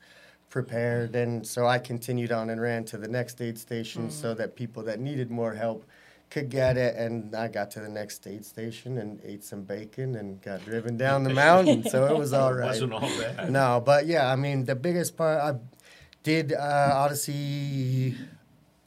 prepared 0.49 1.15
and 1.15 1.47
so 1.47 1.65
I 1.65 1.79
continued 1.79 2.31
on 2.33 2.49
and 2.49 2.61
ran 2.61 2.83
to 2.85 2.97
the 2.97 3.07
next 3.07 3.41
aid 3.41 3.57
station 3.57 4.03
mm-hmm. 4.03 4.11
so 4.11 4.33
that 4.33 4.55
people 4.55 4.83
that 4.83 4.99
needed 4.99 5.31
more 5.31 5.53
help 5.53 5.85
could 6.31 6.49
get 6.49 6.77
it, 6.77 6.95
and 6.95 7.35
I 7.35 7.49
got 7.49 7.69
to 7.71 7.81
the 7.81 7.89
next 7.89 8.25
aid 8.25 8.45
station 8.45 8.97
and 8.97 9.19
ate 9.23 9.43
some 9.43 9.63
bacon 9.63 10.15
and 10.15 10.41
got 10.41 10.63
driven 10.63 10.97
down 10.97 11.23
the 11.23 11.33
mountain. 11.33 11.83
so 11.83 12.05
it 12.07 12.17
was 12.17 12.33
all 12.33 12.53
right. 12.55 12.67
wasn't 12.67 12.93
all 12.93 13.01
bad. 13.01 13.51
No, 13.51 13.83
but 13.85 14.07
yeah, 14.07 14.31
I 14.31 14.37
mean 14.37 14.65
the 14.65 14.75
biggest 14.75 15.17
part 15.17 15.39
I 15.39 15.59
did 16.23 16.53
uh, 16.53 16.91
Odyssey. 16.93 18.15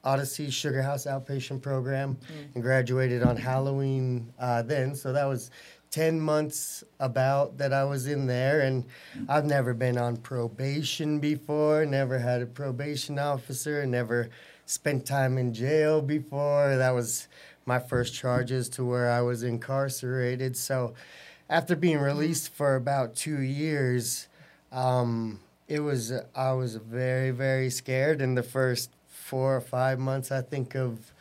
Odyssey 0.03 0.51
Sugar 0.51 0.83
House 0.83 1.07
outpatient 1.07 1.63
program 1.63 2.17
mm. 2.17 2.55
and 2.55 2.63
graduated 2.63 3.23
on 3.23 3.39
Halloween 3.39 4.35
uh, 4.39 4.61
then. 4.61 4.95
So 4.95 5.15
that 5.15 5.25
was 5.25 5.51
10 5.93 6.21
months 6.21 6.85
about 7.01 7.57
that 7.57 7.73
I 7.73 7.85
was 7.85 8.07
in 8.07 8.27
there. 8.27 8.61
And 8.61 8.85
I've 9.31 9.47
never 9.47 9.73
been 9.73 9.97
on 9.97 10.19
probation 10.19 11.21
before, 11.21 11.87
never 11.87 12.19
had 12.19 12.43
a 12.43 12.47
probation 12.47 13.19
officer, 13.19 13.87
never 13.87 14.29
spent 14.67 15.07
time 15.07 15.39
in 15.39 15.53
jail 15.53 16.01
before. 16.01 16.77
That 16.77 16.95
was 16.95 17.29
my 17.67 17.79
first 17.79 18.15
charges 18.15 18.69
to 18.71 18.85
where 18.85 19.11
I 19.11 19.21
was 19.23 19.43
incarcerated. 19.43 20.57
So 20.57 20.95
after 21.49 21.77
being 21.77 21.99
released 21.99 22.53
for 22.53 22.77
about 22.77 23.15
two 23.15 23.41
years, 23.41 24.29
um, 24.73 25.41
it 25.69 25.81
was 25.81 26.13
I 26.35 26.53
was 26.53 26.77
very 26.77 27.31
very 27.31 27.71
scared 27.71 28.21
in 28.21 28.35
the 28.35 28.43
first 28.43 28.91
four 29.09 29.57
or 29.57 29.61
five 29.61 29.99
months. 29.99 30.31
I 30.31 30.43
think 30.43 30.75
of 30.75 31.13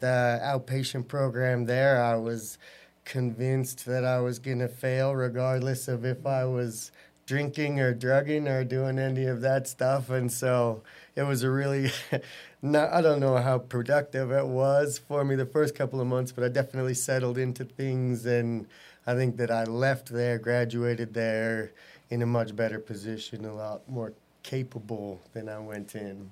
the 0.00 0.40
outpatient 0.42 1.08
program 1.08 1.66
there. 1.66 2.02
I 2.02 2.16
was 2.16 2.58
convinced 3.04 3.86
that 3.86 4.04
I 4.04 4.20
was 4.20 4.38
going 4.38 4.58
to 4.60 4.68
fail, 4.68 5.14
regardless 5.14 5.88
of 5.88 6.04
if 6.04 6.26
I 6.26 6.44
was 6.44 6.90
drinking 7.26 7.80
or 7.80 7.94
drugging 7.94 8.48
or 8.48 8.64
doing 8.64 8.98
any 8.98 9.26
of 9.26 9.40
that 9.40 9.66
stuff. 9.66 10.10
And 10.10 10.30
so 10.30 10.82
it 11.16 11.22
was 11.22 11.42
a 11.42 11.50
really, 11.50 11.90
not, 12.64 12.92
I 12.92 13.02
don't 13.02 13.20
know 13.20 13.36
how 13.36 13.58
productive 13.58 14.32
it 14.32 14.46
was 14.46 14.98
for 14.98 15.22
me 15.24 15.36
the 15.36 15.44
first 15.44 15.74
couple 15.74 16.00
of 16.00 16.06
months, 16.06 16.32
but 16.32 16.42
I 16.42 16.48
definitely 16.48 16.94
settled 16.94 17.36
into 17.36 17.64
things. 17.64 18.24
And 18.24 18.66
I 19.06 19.14
think 19.14 19.36
that 19.36 19.50
I 19.50 19.64
left 19.64 20.08
there, 20.10 20.38
graduated 20.38 21.12
there 21.12 21.72
in 22.08 22.22
a 22.22 22.26
much 22.26 22.56
better 22.56 22.78
position, 22.78 23.44
a 23.44 23.54
lot 23.54 23.88
more 23.88 24.14
capable 24.42 25.20
than 25.34 25.48
I 25.48 25.58
went 25.58 25.94
in. 25.94 26.30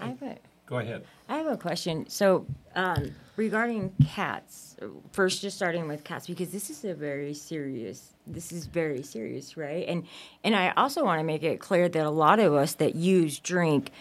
I 0.00 0.08
have 0.08 0.22
a, 0.22 0.36
Go 0.66 0.78
ahead. 0.78 1.04
I 1.28 1.38
have 1.38 1.46
a 1.46 1.56
question. 1.56 2.08
So, 2.08 2.44
um, 2.74 3.14
regarding 3.36 3.92
cats, 4.04 4.76
first, 5.12 5.40
just 5.40 5.56
starting 5.56 5.86
with 5.86 6.02
cats, 6.02 6.26
because 6.26 6.50
this 6.50 6.70
is 6.70 6.84
a 6.84 6.92
very 6.92 7.34
serious. 7.34 8.14
This 8.26 8.50
is 8.50 8.66
very 8.66 9.04
serious, 9.04 9.56
right? 9.56 9.86
And 9.86 10.06
and 10.42 10.56
I 10.56 10.72
also 10.76 11.04
want 11.04 11.20
to 11.20 11.24
make 11.24 11.44
it 11.44 11.60
clear 11.60 11.88
that 11.88 12.04
a 12.04 12.10
lot 12.10 12.40
of 12.40 12.52
us 12.52 12.74
that 12.74 12.96
use, 12.96 13.38
drink, 13.38 13.92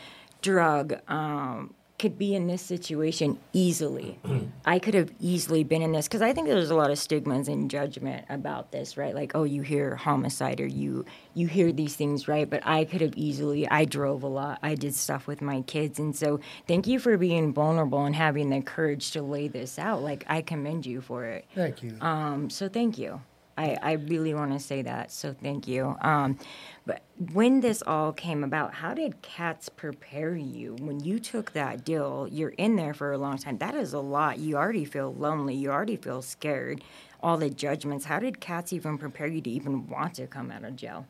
drug, 0.46 1.00
um, 1.10 1.74
could 1.98 2.20
be 2.20 2.36
in 2.36 2.46
this 2.46 2.62
situation 2.62 3.40
easily. 3.52 4.20
I 4.66 4.78
could 4.78 4.94
have 4.94 5.12
easily 5.20 5.64
been 5.64 5.82
in 5.82 5.92
this 5.92 6.08
because 6.08 6.22
I 6.22 6.34
think 6.34 6.48
there's 6.48 6.70
a 6.70 6.76
lot 6.76 6.92
of 6.92 7.00
stigmas 7.00 7.48
and 7.48 7.72
judgment 7.72 8.26
about 8.30 8.72
this, 8.72 8.96
right? 8.96 9.16
Like, 9.16 9.32
oh, 9.34 9.44
you 9.44 9.64
hear 9.64 9.96
homicide 9.96 10.62
or 10.62 10.68
you 10.68 11.04
you 11.34 11.48
hear 11.48 11.72
these 11.72 11.96
things, 11.96 12.28
right? 12.28 12.48
But 12.48 12.62
I 12.64 12.86
could 12.86 13.02
have 13.02 13.14
easily. 13.16 13.68
I 13.68 13.86
drove 13.86 14.22
a 14.22 14.28
lot. 14.28 14.60
I 14.62 14.76
did 14.76 14.94
stuff 14.94 15.26
with 15.26 15.42
my 15.42 15.62
kids, 15.62 15.98
and 15.98 16.16
so 16.16 16.40
thank 16.68 16.86
you 16.86 17.00
for 17.00 17.18
being 17.18 17.54
vulnerable 17.54 18.06
and 18.06 18.16
having 18.16 18.52
the 18.52 18.62
courage 18.62 19.10
to 19.12 19.24
lay 19.24 19.48
this 19.48 19.80
out. 19.80 20.04
Like, 20.04 20.26
I 20.28 20.42
commend 20.42 20.86
you 20.86 21.02
for 21.02 21.26
it. 21.26 21.46
Thank 21.56 21.82
you. 21.82 21.98
Um, 22.02 22.52
so 22.52 22.70
thank 22.70 23.00
you. 23.00 23.22
I, 23.58 23.78
I 23.82 23.92
really 23.94 24.34
want 24.34 24.52
to 24.52 24.60
say 24.60 24.82
that. 24.82 25.12
So 25.12 25.34
thank 25.34 25.68
you. 25.68 25.96
Um, 26.02 26.38
but 26.86 27.02
when 27.32 27.62
this 27.62 27.82
all 27.86 28.12
came 28.12 28.44
about, 28.44 28.74
how 28.74 28.94
did 28.94 29.22
cats 29.22 29.70
prepare 29.70 30.36
you 30.36 30.76
when 30.82 31.00
you 31.00 31.20
took 31.20 31.54
that 31.54 31.86
deal? 31.86 32.28
You're 32.30 32.50
in 32.50 32.76
there 32.76 32.94
for 32.94 33.14
a 33.14 33.18
long 33.18 33.38
time. 33.38 33.58
That 33.60 33.76
is 33.76 33.94
a 33.94 34.00
lot. 34.00 34.40
You 34.40 34.58
already 34.58 34.84
feel 34.84 35.14
lonely. 35.14 35.56
You 35.56 35.72
already 35.72 35.96
feel 35.96 36.22
scared. 36.22 36.84
All 37.24 37.38
the 37.38 37.50
judgments. 37.50 38.06
How 38.06 38.20
did 38.20 38.40
cats 38.40 38.74
even 38.74 38.98
prepare 38.98 39.28
you 39.28 39.42
to 39.42 39.50
even 39.50 39.88
want 39.88 40.16
to 40.16 40.28
come 40.28 40.52
out 40.52 40.66
of 40.66 40.76
jail? 40.76 41.08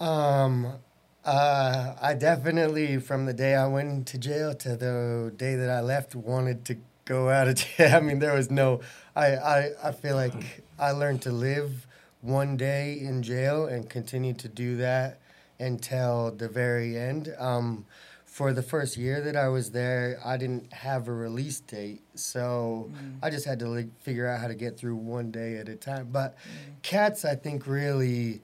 Um, 0.00 0.72
uh, 1.24 1.94
I 2.00 2.14
definitely, 2.14 2.98
from 2.98 3.26
the 3.26 3.34
day 3.34 3.54
I 3.54 3.66
went 3.66 3.90
into 3.90 4.18
jail 4.18 4.54
to 4.54 4.76
the 4.76 5.32
day 5.36 5.54
that 5.54 5.70
I 5.70 5.80
left, 5.80 6.14
wanted 6.14 6.64
to 6.64 6.78
go 7.04 7.28
out 7.28 7.46
of 7.46 7.54
jail. 7.76 7.94
I 7.94 8.00
mean, 8.00 8.20
there 8.20 8.34
was 8.34 8.50
no. 8.50 8.80
I 9.14 9.36
I, 9.36 9.70
I 9.84 9.92
feel 9.92 10.16
like 10.16 10.64
I 10.78 10.90
learned 10.90 11.22
to 11.22 11.32
live 11.32 11.86
one 12.20 12.56
day 12.56 12.98
in 13.00 13.22
jail 13.22 13.66
and 13.66 13.88
continue 13.88 14.34
to 14.34 14.48
do 14.48 14.76
that 14.76 15.20
until 15.58 16.32
the 16.32 16.48
very 16.48 16.98
end. 16.98 17.34
Um, 17.38 17.86
for 18.26 18.52
the 18.52 18.62
first 18.62 18.98
year 18.98 19.22
that 19.22 19.34
I 19.34 19.48
was 19.48 19.70
there, 19.70 20.20
I 20.22 20.36
didn't 20.36 20.70
have 20.74 21.08
a 21.08 21.12
release 21.12 21.60
date, 21.60 22.02
so 22.14 22.90
I 23.22 23.30
just 23.30 23.46
had 23.46 23.58
to 23.60 23.68
like 23.68 23.98
figure 24.02 24.26
out 24.26 24.40
how 24.40 24.48
to 24.48 24.54
get 24.54 24.76
through 24.76 24.96
one 24.96 25.30
day 25.30 25.56
at 25.56 25.70
a 25.70 25.76
time. 25.76 26.08
But 26.12 26.36
cats, 26.82 27.24
I 27.24 27.34
think, 27.34 27.66
really 27.66 28.42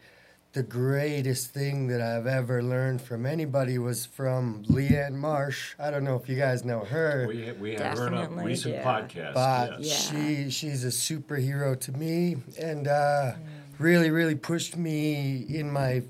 the 0.53 0.63
greatest 0.63 1.53
thing 1.55 1.87
that 1.87 2.03
I've 2.03 2.27
ever 2.27 2.63
learned 2.63 3.01
from 3.01 3.25
anybody 3.25 3.79
was 3.79 4.05
from 4.05 4.65
Leanne 4.69 5.15
Marsh. 5.15 5.75
I 5.79 5.91
don't 5.91 6.05
know 6.05 6.17
if 6.17 6.29
you 6.29 6.37
guys 6.37 6.63
know 6.65 6.81
her, 6.81 7.25
We, 7.27 7.53
we 7.53 7.75
have 7.77 7.97
her 7.97 8.09
in 8.09 8.15
a 8.15 8.21
Definitely, 8.21 8.45
recent 8.45 8.75
yeah. 8.75 8.83
podcast. 8.85 9.35
but 9.35 9.81
yes. 9.83 10.13
Yeah. 10.13 10.21
she 10.45 10.51
she's 10.51 10.85
a 10.85 10.89
superhero 10.89 11.79
to 11.81 11.93
me, 11.93 12.37
and 12.61 12.87
uh, 12.87 13.33
really 13.79 14.11
really 14.11 14.35
pushed 14.35 14.77
me 14.77 15.47
in 15.49 15.71
my 15.71 16.03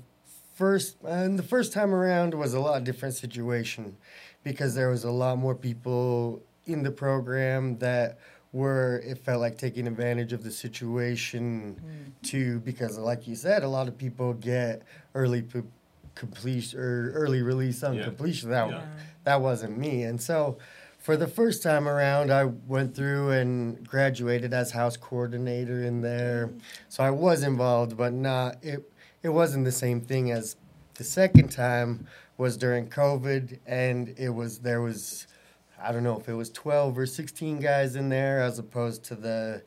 first. 0.55 0.97
And 1.03 1.39
the 1.39 1.43
first 1.43 1.71
time 1.71 1.93
around 1.93 2.33
was 2.33 2.53
a 2.53 2.59
lot 2.59 2.83
different 2.83 3.15
situation 3.15 3.95
because 4.43 4.75
there 4.75 4.89
was 4.89 5.05
a 5.05 5.11
lot 5.11 5.37
more 5.37 5.55
people 5.55 6.41
in 6.65 6.83
the 6.83 6.91
program 6.91 7.77
that 7.77 8.19
were 8.53 9.01
it 9.03 9.17
felt 9.17 9.41
like 9.41 9.57
taking 9.57 9.87
advantage 9.87 10.31
of 10.31 10.43
the 10.43 10.51
situation 10.51 11.75
hmm. 11.81 12.11
too 12.21 12.59
because 12.59 12.97
like 12.99 13.27
you 13.27 13.35
said 13.35 13.63
a 13.63 13.67
lot 13.67 13.87
of 13.87 13.97
people 13.97 14.33
get 14.33 14.83
early 15.15 15.41
p- 15.41 15.63
completion 16.15 16.79
or 16.79 17.11
early 17.13 17.41
release 17.41 17.83
on 17.83 17.95
Yeah. 17.95 18.03
completion. 18.03 18.51
That 18.51 18.69
Yeah. 18.69 18.85
that 19.23 19.41
wasn't 19.41 19.77
me. 19.77 20.03
And 20.03 20.21
so 20.21 20.59
for 20.99 21.17
the 21.17 21.27
first 21.27 21.63
time 21.63 21.87
around 21.87 22.31
i 22.31 22.45
went 22.45 22.95
through 22.95 23.31
and 23.31 23.85
graduated 23.85 24.53
as 24.53 24.71
house 24.71 24.95
coordinator 24.95 25.81
in 25.83 26.01
there. 26.01 26.47
Hmm. 26.47 26.57
So 26.89 27.03
i 27.03 27.09
was 27.09 27.41
involved 27.43 27.97
but 27.97 28.13
not 28.13 28.57
it 28.61 28.89
it 29.23 29.29
wasn't 29.29 29.65
the 29.65 29.71
same 29.71 29.99
thing 29.99 30.31
as 30.31 30.55
the 30.93 31.03
second 31.03 31.49
time 31.51 32.05
was 32.37 32.55
during 32.55 32.87
covid 32.87 33.57
and 33.65 34.13
it 34.17 34.29
was 34.29 34.59
there 34.59 34.81
was 34.81 35.25
i 35.83 35.91
don't 35.91 36.03
know 36.03 36.17
if 36.19 36.27
it 36.29 36.33
was 36.33 36.49
12 36.49 36.97
or 36.97 37.05
16 37.05 37.59
guys 37.59 37.95
in 37.95 38.09
there 38.09 38.41
as 38.41 38.59
opposed 38.59 39.03
to 39.05 39.15
the 39.15 39.63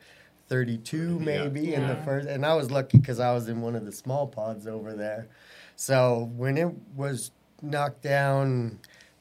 32 0.49 0.97
Yeah. 1.19 1.25
maybe 1.25 1.73
in 1.73 1.87
the 1.87 1.95
first 1.97 2.27
and 2.27 2.45
i 2.45 2.53
was 2.55 2.71
lucky 2.71 2.97
because 2.97 3.19
i 3.19 3.33
was 3.33 3.47
in 3.47 3.61
one 3.61 3.75
of 3.75 3.85
the 3.85 3.91
small 3.91 4.27
pods 4.27 4.67
over 4.67 4.93
there 4.93 5.27
so 5.75 6.31
when 6.35 6.57
it 6.57 6.73
was 6.95 7.31
knocked 7.61 8.01
down 8.01 8.79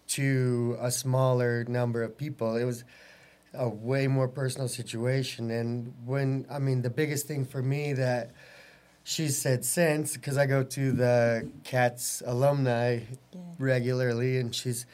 to 0.08 0.76
a 0.80 0.90
smaller 0.90 1.64
number 1.64 2.02
of 2.02 2.16
people, 2.16 2.56
it 2.56 2.64
was 2.64 2.84
a 3.52 3.68
way 3.68 4.06
more 4.06 4.28
personal 4.28 4.68
situation. 4.68 5.50
And 5.50 5.92
when, 6.04 6.46
I 6.50 6.58
mean, 6.58 6.82
the 6.82 6.90
biggest 6.90 7.26
thing 7.26 7.44
for 7.44 7.62
me 7.62 7.92
that 7.94 8.30
she 9.02 9.28
said 9.28 9.64
since, 9.64 10.14
because 10.14 10.36
I 10.38 10.46
go 10.46 10.62
to 10.62 10.92
the 10.92 11.50
CATS 11.64 12.22
alumni 12.24 13.00
regularly, 13.58 14.38
and 14.38 14.54
she's 14.54 14.86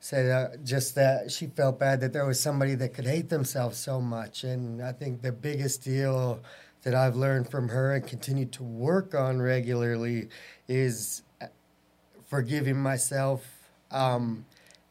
said 0.00 0.30
uh, 0.30 0.56
just 0.64 0.94
that 0.94 1.30
she 1.30 1.46
felt 1.46 1.78
bad 1.78 2.00
that 2.00 2.12
there 2.14 2.24
was 2.24 2.40
somebody 2.40 2.74
that 2.74 2.94
could 2.94 3.06
hate 3.06 3.28
themselves 3.28 3.78
so 3.78 4.00
much. 4.00 4.44
And 4.44 4.82
I 4.82 4.92
think 4.92 5.20
the 5.20 5.30
biggest 5.30 5.84
deal 5.84 6.40
that 6.82 6.94
I've 6.94 7.16
learned 7.16 7.50
from 7.50 7.68
her 7.68 7.94
and 7.94 8.06
continue 8.06 8.46
to 8.46 8.62
work 8.62 9.14
on 9.14 9.42
regularly 9.42 10.28
is 10.66 11.22
uh, 11.42 11.46
forgiving 12.26 12.78
myself 12.78 13.44
um, 13.90 14.46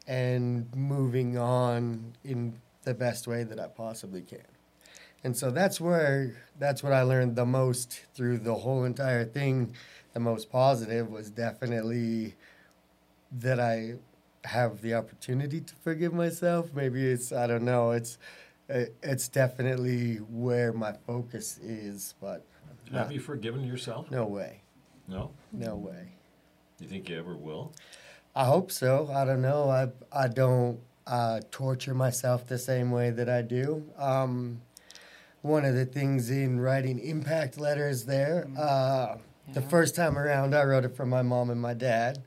and 0.08 0.68
moving 0.76 1.40
on 1.40 2.14
in 2.24 2.54
the 2.84 2.94
best 2.94 3.28
way 3.28 3.44
that 3.44 3.60
I 3.60 3.68
possibly 3.68 4.22
can. 4.22 4.46
And 5.24 5.36
so 5.36 5.50
that's 5.50 5.82
where 5.82 6.36
that's 6.60 6.84
what 6.84 6.94
I 6.94 7.02
learned 7.02 7.36
the 7.36 7.46
most 7.46 8.06
through 8.14 8.38
the 8.38 8.56
whole 8.56 8.84
entire 8.86 9.26
thing. 9.26 9.74
The 10.14 10.20
most 10.20 10.52
positive 10.52 11.10
was 11.10 11.30
definitely 11.30 12.36
that 13.32 13.60
I 13.60 13.96
have 14.46 14.82
the 14.82 14.94
opportunity 14.94 15.62
to 15.62 15.76
forgive 15.76 16.14
myself. 16.14 16.74
Maybe 16.74 17.06
it's 17.06 17.32
I 17.32 17.48
don't 17.48 17.64
know. 17.64 17.92
It's 17.92 18.18
it- 18.68 18.96
it's 19.02 19.28
definitely 19.28 20.18
where 20.18 20.72
my 20.74 20.94
focus 21.08 21.58
is, 21.58 22.14
but 22.22 22.46
Have 22.92 23.12
you 23.12 23.20
forgiven 23.20 23.64
yourself? 23.64 24.10
no 24.12 24.26
way, 24.26 24.62
No? 25.08 25.32
no 25.52 25.76
way. 25.76 26.14
You 26.80 26.88
think 26.88 27.10
you 27.10 27.18
ever 27.20 27.36
will? 27.36 27.74
I 28.36 28.46
hope 28.46 28.72
so. 28.72 29.10
I 29.14 29.26
don't 29.26 29.42
know. 29.42 29.70
I 29.70 29.90
I 30.12 30.28
don't 30.28 30.80
uh, 31.08 31.42
torture 31.52 31.94
myself 31.96 32.46
the 32.48 32.58
same 32.60 32.92
way 32.92 33.10
that 33.10 33.28
I 33.28 33.42
do. 33.42 33.84
Um, 33.98 34.62
one 35.42 35.66
of 35.66 35.74
the 35.74 35.86
things 35.86 36.30
in 36.30 36.60
writing 36.60 37.00
impact 37.00 37.58
letters 37.60 38.06
there, 38.06 38.48
uh, 38.58 39.18
the 39.54 39.62
first 39.62 39.96
time 39.96 40.18
around 40.18 40.54
I 40.56 40.64
wrote 40.64 40.86
it 40.86 40.96
for 40.96 41.06
my 41.08 41.22
mom 41.24 41.50
and 41.50 41.60
my 41.60 41.74
dad, 41.74 42.20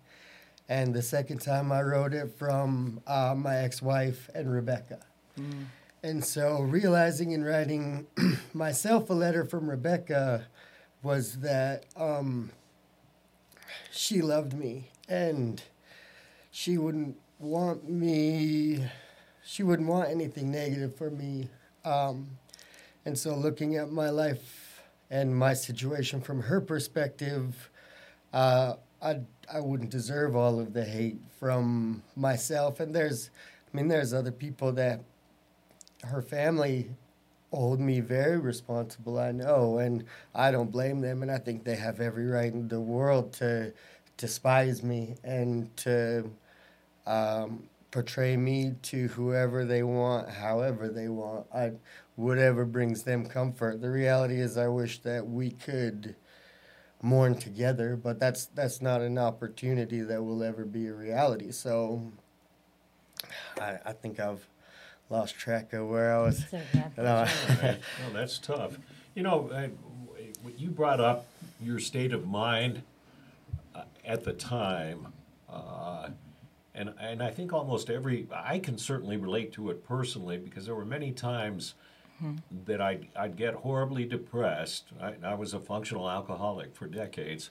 and 0.73 0.95
the 0.95 1.03
second 1.03 1.43
time 1.43 1.71
I 1.71 1.83
wrote 1.83 2.15
it 2.15 2.33
from 2.39 3.03
uh, 3.07 3.35
my 3.37 3.57
ex-wife 3.59 4.31
and 4.35 4.51
Rebecca. 4.51 5.01
And 6.03 6.25
so 6.25 6.63
realizing 6.63 7.35
and 7.35 7.45
writing 7.45 8.07
myself 8.55 9.11
a 9.11 9.13
letter 9.13 9.45
from 9.45 9.69
Rebecca 9.69 10.47
was 11.03 11.41
that 11.41 11.85
um, 11.95 12.53
she 13.91 14.23
loved 14.23 14.55
me 14.55 14.89
and 15.11 15.63
she 16.51 16.79
wouldn't 16.79 17.19
want 17.39 17.87
me 17.87 18.87
she 19.45 19.63
wouldn't 19.63 19.89
want 19.89 20.09
anything 20.09 20.51
negative 20.51 20.95
for 20.97 21.11
me 21.11 21.51
um, 21.85 22.39
and 23.05 23.19
so 23.19 23.35
looking 23.35 23.77
at 23.77 23.91
my 23.91 24.09
life 24.09 24.83
and 25.11 25.37
my 25.37 25.53
situation 25.53 26.21
from 26.21 26.43
her 26.43 26.61
perspective 26.61 27.69
uh, 28.33 28.75
I, 29.03 29.21
I 29.53 29.61
wouldn't 29.61 29.91
deserve 29.91 30.37
all 30.37 30.61
of 30.61 30.73
the 30.73 30.85
hate 30.85 31.19
from 31.39 32.03
myself 32.17 32.81
and 32.81 32.95
there's 32.95 33.31
i 33.73 33.77
mean 33.77 33.89
there's 33.89 34.15
other 34.15 34.33
people 34.33 34.73
that 34.73 35.01
her 36.05 36.23
family 36.23 36.91
hold 37.51 37.81
me 37.81 38.01
very 38.01 38.39
responsible 38.39 39.19
i 39.19 39.33
know 39.33 39.79
and 39.79 40.05
i 40.35 40.51
don't 40.51 40.71
blame 40.71 41.01
them 41.01 41.23
and 41.23 41.31
i 41.31 41.39
think 41.39 41.65
they 41.65 41.77
have 41.77 42.01
every 42.01 42.27
right 42.27 42.53
in 42.53 42.69
the 42.69 42.81
world 42.81 43.33
to 43.33 43.73
despise 44.17 44.83
me 44.83 45.17
and 45.25 45.75
to 45.77 46.31
um, 47.07 47.65
portray 47.91 48.37
me 48.37 48.75
to 48.83 49.09
whoever 49.09 49.65
they 49.65 49.83
want, 49.83 50.29
however 50.29 50.89
they 50.89 51.09
want. 51.09 51.47
I 51.55 51.73
whatever 52.17 52.65
brings 52.65 53.03
them 53.03 53.27
comfort. 53.27 53.81
The 53.81 53.91
reality 53.91 54.41
is, 54.41 54.57
I 54.57 54.69
wish 54.69 54.99
that 55.01 55.27
we 55.27 55.51
could 55.51 56.15
mourn 57.03 57.35
together, 57.35 57.97
but 57.97 58.19
that's 58.19 58.47
that's 58.47 58.81
not 58.81 59.03
an 59.03 59.19
opportunity 59.19 60.01
that 60.01 60.23
will 60.23 60.43
ever 60.43 60.65
be 60.65 60.87
a 60.87 60.93
reality. 60.93 61.51
So, 61.51 62.13
I, 63.61 63.79
I 63.85 63.93
think 63.93 64.21
I've 64.21 64.47
lost 65.11 65.35
track 65.35 65.73
of 65.73 65.89
where 65.89 66.17
I 66.17 66.23
was. 66.23 66.45
So, 66.51 66.61
yeah. 66.73 66.89
No. 66.97 67.27
Well, 67.63 68.13
that's 68.15 68.39
tough. 68.39 68.79
You 69.15 69.23
know, 69.25 69.51
I, 69.53 69.71
you 70.57 70.71
brought 70.71 71.01
up 71.01 71.27
your 71.61 71.79
state 71.79 72.13
of 72.13 72.27
mind 72.27 72.83
uh, 73.75 73.83
at 74.05 74.25
the 74.25 74.33
time, 74.33 75.09
uh, 75.51 76.09
and 76.75 76.95
and 77.01 77.23
I 77.23 77.31
think 77.31 77.53
almost 77.53 77.91
every 77.91 78.27
I 78.33 78.59
can 78.59 78.79
certainly 78.79 79.17
relate 79.17 79.53
to 79.55 79.71
it 79.71 79.87
personally 79.87 80.39
because 80.39 80.67
there 80.67 80.75
were 80.75 80.85
many 80.85 81.13
times 81.13 81.75
that 82.67 82.81
I'd, 82.81 83.09
I'd 83.17 83.37
get 83.37 83.55
horribly 83.55 84.05
depressed. 84.05 84.85
I, 85.01 85.15
I 85.25 85.35
was 85.35 85.55
a 85.55 85.61
functional 85.61 86.09
alcoholic 86.11 86.75
for 86.75 86.87
decades. 86.87 87.51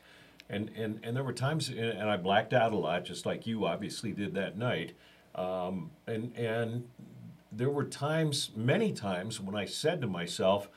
And, 0.49 0.69
and, 0.75 0.99
and 1.03 1.15
there 1.15 1.23
were 1.23 1.33
times, 1.33 1.69
and 1.69 2.09
I 2.09 2.17
blacked 2.17 2.53
out 2.53 2.73
a 2.73 2.77
lot, 2.77 3.05
just 3.05 3.25
like 3.25 3.47
you 3.47 3.65
obviously 3.65 4.11
did 4.11 4.33
that 4.35 4.57
night. 4.57 4.93
Um, 5.33 5.91
and, 6.07 6.35
and 6.35 6.89
there 7.51 7.69
were 7.69 7.85
times, 7.85 8.51
many 8.55 8.91
times, 8.91 9.39
when 9.39 9.55
I 9.55 9.65
said 9.65 10.01
to 10.01 10.07
myself, 10.07 10.69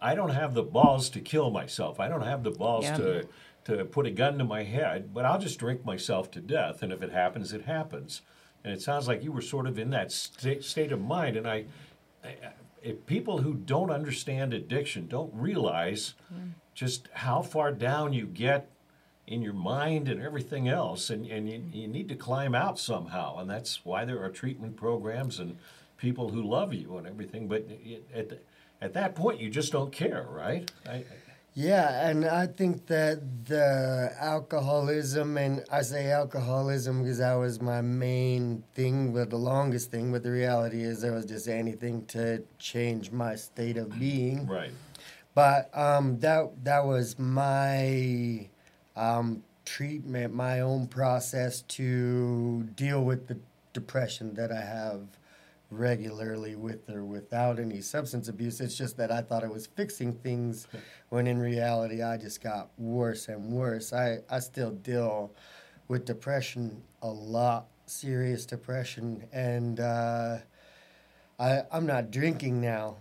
I 0.00 0.14
don't 0.14 0.30
have 0.30 0.52
the 0.54 0.62
balls 0.62 1.08
to 1.10 1.20
kill 1.20 1.50
myself. 1.50 1.98
I 2.00 2.08
don't 2.08 2.22
have 2.22 2.42
the 2.42 2.50
balls 2.50 2.84
Yeah. 2.84 2.96
to, 2.98 3.28
to 3.64 3.84
put 3.84 4.06
a 4.06 4.10
gun 4.10 4.36
to 4.38 4.44
my 4.44 4.64
head, 4.64 5.14
but 5.14 5.24
I'll 5.24 5.38
just 5.38 5.58
drink 5.58 5.84
myself 5.84 6.30
to 6.32 6.40
death. 6.40 6.82
And 6.82 6.92
if 6.92 7.02
it 7.02 7.12
happens, 7.12 7.52
it 7.52 7.62
happens. 7.64 8.20
And 8.64 8.72
it 8.72 8.82
sounds 8.82 9.08
like 9.08 9.22
you 9.24 9.32
were 9.32 9.40
sort 9.40 9.66
of 9.66 9.78
in 9.78 9.90
that 9.90 10.12
sta- 10.12 10.60
state 10.60 10.92
of 10.92 11.00
mind. 11.00 11.36
And 11.36 11.48
I, 11.48 11.64
if 12.24 12.61
people 13.06 13.38
who 13.38 13.54
don't 13.54 13.90
understand 13.90 14.52
addiction 14.52 15.06
don't 15.06 15.32
realize 15.34 16.14
just 16.74 17.08
how 17.12 17.42
far 17.42 17.72
down 17.72 18.12
you 18.12 18.26
get 18.26 18.68
in 19.26 19.40
your 19.42 19.52
mind 19.52 20.08
and 20.08 20.20
everything 20.20 20.68
else, 20.68 21.08
and, 21.10 21.26
and 21.26 21.48
you, 21.48 21.62
you 21.72 21.88
need 21.88 22.08
to 22.08 22.14
climb 22.14 22.54
out 22.54 22.78
somehow. 22.78 23.38
And 23.38 23.48
that's 23.48 23.84
why 23.84 24.04
there 24.04 24.22
are 24.22 24.28
treatment 24.28 24.76
programs 24.76 25.38
and 25.38 25.56
people 25.96 26.30
who 26.30 26.42
love 26.42 26.74
you 26.74 26.96
and 26.96 27.06
everything. 27.06 27.46
But 27.46 27.66
it, 27.68 28.04
at, 28.14 28.42
at 28.80 28.92
that 28.94 29.14
point, 29.14 29.40
you 29.40 29.48
just 29.48 29.72
don't 29.72 29.92
care, 29.92 30.26
right? 30.28 30.70
I, 30.88 31.04
Yeah, 31.54 32.08
and 32.08 32.24
I 32.24 32.46
think 32.46 32.86
that 32.86 33.44
the 33.44 34.10
alcoholism, 34.18 35.36
and 35.36 35.62
I 35.70 35.82
say 35.82 36.10
alcoholism 36.10 37.02
because 37.02 37.18
that 37.18 37.34
was 37.34 37.60
my 37.60 37.82
main 37.82 38.64
thing, 38.74 39.12
but 39.12 39.28
the 39.28 39.36
longest 39.36 39.90
thing. 39.90 40.12
But 40.12 40.22
the 40.22 40.30
reality 40.30 40.82
is, 40.82 41.02
there 41.02 41.12
was 41.12 41.26
just 41.26 41.48
anything 41.48 42.06
to 42.06 42.42
change 42.58 43.10
my 43.10 43.34
state 43.34 43.76
of 43.76 43.98
being. 43.98 44.46
right. 44.46 44.70
But 45.34 45.70
um, 45.76 46.18
that 46.20 46.64
that 46.64 46.86
was 46.86 47.18
my 47.18 48.48
um, 48.96 49.42
treatment, 49.64 50.34
my 50.34 50.60
own 50.60 50.86
process 50.86 51.62
to 51.62 52.62
deal 52.74 53.04
with 53.04 53.28
the 53.28 53.38
depression 53.72 54.34
that 54.34 54.52
I 54.52 54.60
have 54.60 55.00
regularly 55.72 56.54
with 56.54 56.88
or 56.90 57.04
without 57.04 57.58
any 57.58 57.80
substance 57.80 58.28
abuse. 58.28 58.60
It's 58.60 58.76
just 58.76 58.96
that 58.98 59.10
I 59.10 59.22
thought 59.22 59.42
it 59.42 59.50
was 59.50 59.66
fixing 59.66 60.12
things 60.12 60.68
when 61.08 61.26
in 61.26 61.38
reality 61.38 62.02
I 62.02 62.16
just 62.18 62.42
got 62.42 62.70
worse 62.78 63.28
and 63.28 63.50
worse. 63.50 63.92
I, 63.92 64.18
I 64.30 64.38
still 64.40 64.70
deal 64.70 65.32
with 65.88 66.04
depression 66.04 66.82
a 67.02 67.08
lot, 67.08 67.66
serious 67.86 68.46
depression, 68.46 69.24
and 69.32 69.80
uh, 69.80 70.38
I 71.38 71.62
I'm 71.72 71.86
not 71.86 72.10
drinking 72.10 72.60
now, 72.60 72.98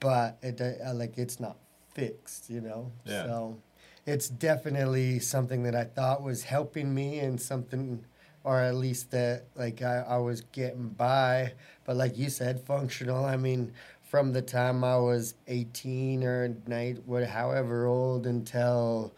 but 0.00 0.38
it 0.42 0.60
uh, 0.60 0.94
like 0.94 1.18
it's 1.18 1.38
not 1.38 1.56
fixed, 1.94 2.48
you 2.48 2.60
know. 2.60 2.90
Yeah. 3.04 3.24
So 3.24 3.58
it's 4.06 4.28
definitely 4.28 5.18
something 5.18 5.62
that 5.64 5.76
I 5.76 5.84
thought 5.84 6.22
was 6.22 6.44
helping 6.44 6.94
me 6.94 7.18
and 7.18 7.40
something 7.40 8.04
or 8.44 8.60
at 8.60 8.74
least 8.74 9.10
that 9.12 9.44
like 9.54 9.82
I, 9.82 10.04
I 10.08 10.18
was 10.18 10.40
getting 10.52 10.88
by. 10.88 11.52
But 11.84 11.96
like 11.96 12.16
you 12.18 12.30
said, 12.30 12.60
functional. 12.60 13.24
I 13.24 13.36
mean, 13.36 13.72
from 14.02 14.32
the 14.32 14.42
time 14.42 14.84
I 14.84 14.96
was 14.98 15.34
18 15.48 16.24
or 16.24 16.54
night, 16.66 16.98
what, 17.06 17.26
however 17.26 17.86
old 17.86 18.26
until 18.26 19.14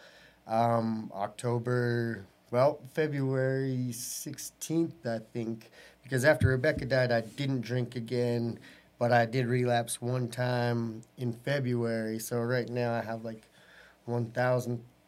um, 0.46 1.10
October, 1.14 2.26
well, 2.50 2.80
February 2.92 3.88
16th, 3.90 5.06
I 5.06 5.18
think. 5.32 5.70
Because 6.02 6.24
after 6.24 6.48
Rebecca 6.48 6.84
died, 6.84 7.10
I 7.10 7.22
didn't 7.22 7.62
drink 7.62 7.96
again, 7.96 8.58
but 8.98 9.10
I 9.10 9.24
did 9.26 9.46
relapse 9.46 10.00
one 10.00 10.28
time 10.28 11.02
in 11.16 11.32
February. 11.32 12.18
So 12.18 12.38
right 12.38 12.68
now 12.68 12.92
I 12.92 13.00
have 13.00 13.24
like 13.24 13.48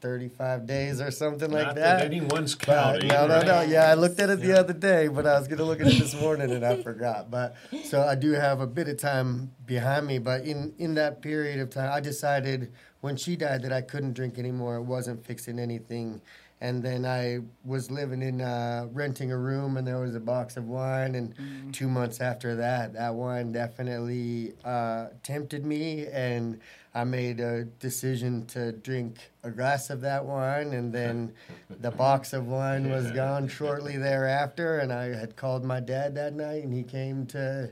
1,035 0.07 0.67
days 0.67 1.01
or 1.01 1.11
something 1.11 1.51
like 1.51 1.75
that. 1.75 1.99
that 1.99 2.03
anyone's 2.03 2.55
counting. 2.55 3.09
no, 3.09 3.27
no, 3.27 3.43
no. 3.43 3.61
Yeah, 3.63 3.91
I 3.91 3.95
looked 3.95 4.21
at 4.21 4.31
it 4.31 4.41
the 4.41 4.59
other 4.59 4.73
day, 4.73 5.09
but 5.09 5.27
I 5.27 5.39
was 5.39 5.49
going 5.49 5.59
to 5.59 5.65
look 5.65 5.81
at 5.81 5.89
it 5.89 5.99
this 5.99 6.19
morning 6.21 6.51
and 6.51 6.65
I 6.65 6.77
forgot. 6.83 7.31
But 7.31 7.57
so 7.85 8.03
I 8.03 8.15
do 8.15 8.33
have 8.33 8.61
a 8.61 8.67
bit 8.67 8.89
of 8.89 8.99
time 8.99 9.53
behind 9.65 10.07
me. 10.07 10.19
But 10.19 10.45
in 10.45 10.75
in 10.79 10.95
that 10.95 11.23
period 11.23 11.61
of 11.61 11.71
time, 11.71 11.93
I 11.93 12.01
decided 12.01 12.73
when 13.01 13.17
she 13.17 13.37
died 13.37 13.63
that 13.63 13.73
I 13.73 13.81
couldn't 13.83 14.15
drink 14.15 14.39
anymore. 14.39 14.77
It 14.77 14.83
wasn't 14.83 15.25
fixing 15.27 15.59
anything. 15.59 16.23
And 16.61 16.83
then 16.83 17.05
I 17.05 17.41
was 17.65 17.91
living 17.91 18.23
in 18.23 18.41
uh, 18.41 18.87
renting 18.91 19.31
a 19.31 19.37
room, 19.37 19.77
and 19.77 19.87
there 19.87 19.99
was 19.99 20.15
a 20.15 20.21
box 20.21 20.57
of 20.57 20.67
wine. 20.67 21.15
And 21.15 21.35
two 21.75 21.87
months 21.87 22.21
after 22.21 22.57
that, 22.57 22.95
that 22.95 23.15
wine 23.15 23.53
definitely 23.53 24.55
uh, 24.65 25.09
tempted 25.23 25.67
me, 25.67 26.07
and 26.07 26.59
I 26.95 27.05
made 27.05 27.41
a 27.41 27.65
decision 27.65 28.47
to 28.47 28.73
drink 28.73 29.19
a 29.43 29.51
glass 29.51 29.91
of 29.91 30.01
that 30.01 30.25
wine, 30.25 30.73
and 30.73 30.91
then 30.91 31.35
the 31.69 31.91
box 31.91 32.33
of 32.33 32.47
wine 32.47 32.91
was 32.91 33.11
gone 33.11 33.49
shortly 33.49 33.99
thereafter. 33.99 34.79
And 34.79 34.91
I 34.91 35.15
had 35.15 35.37
called 35.37 35.63
my 35.63 35.81
dad 35.81 36.15
that 36.15 36.33
night, 36.33 36.65
and 36.65 36.73
he 36.73 36.83
came 36.85 37.27
to 37.27 37.71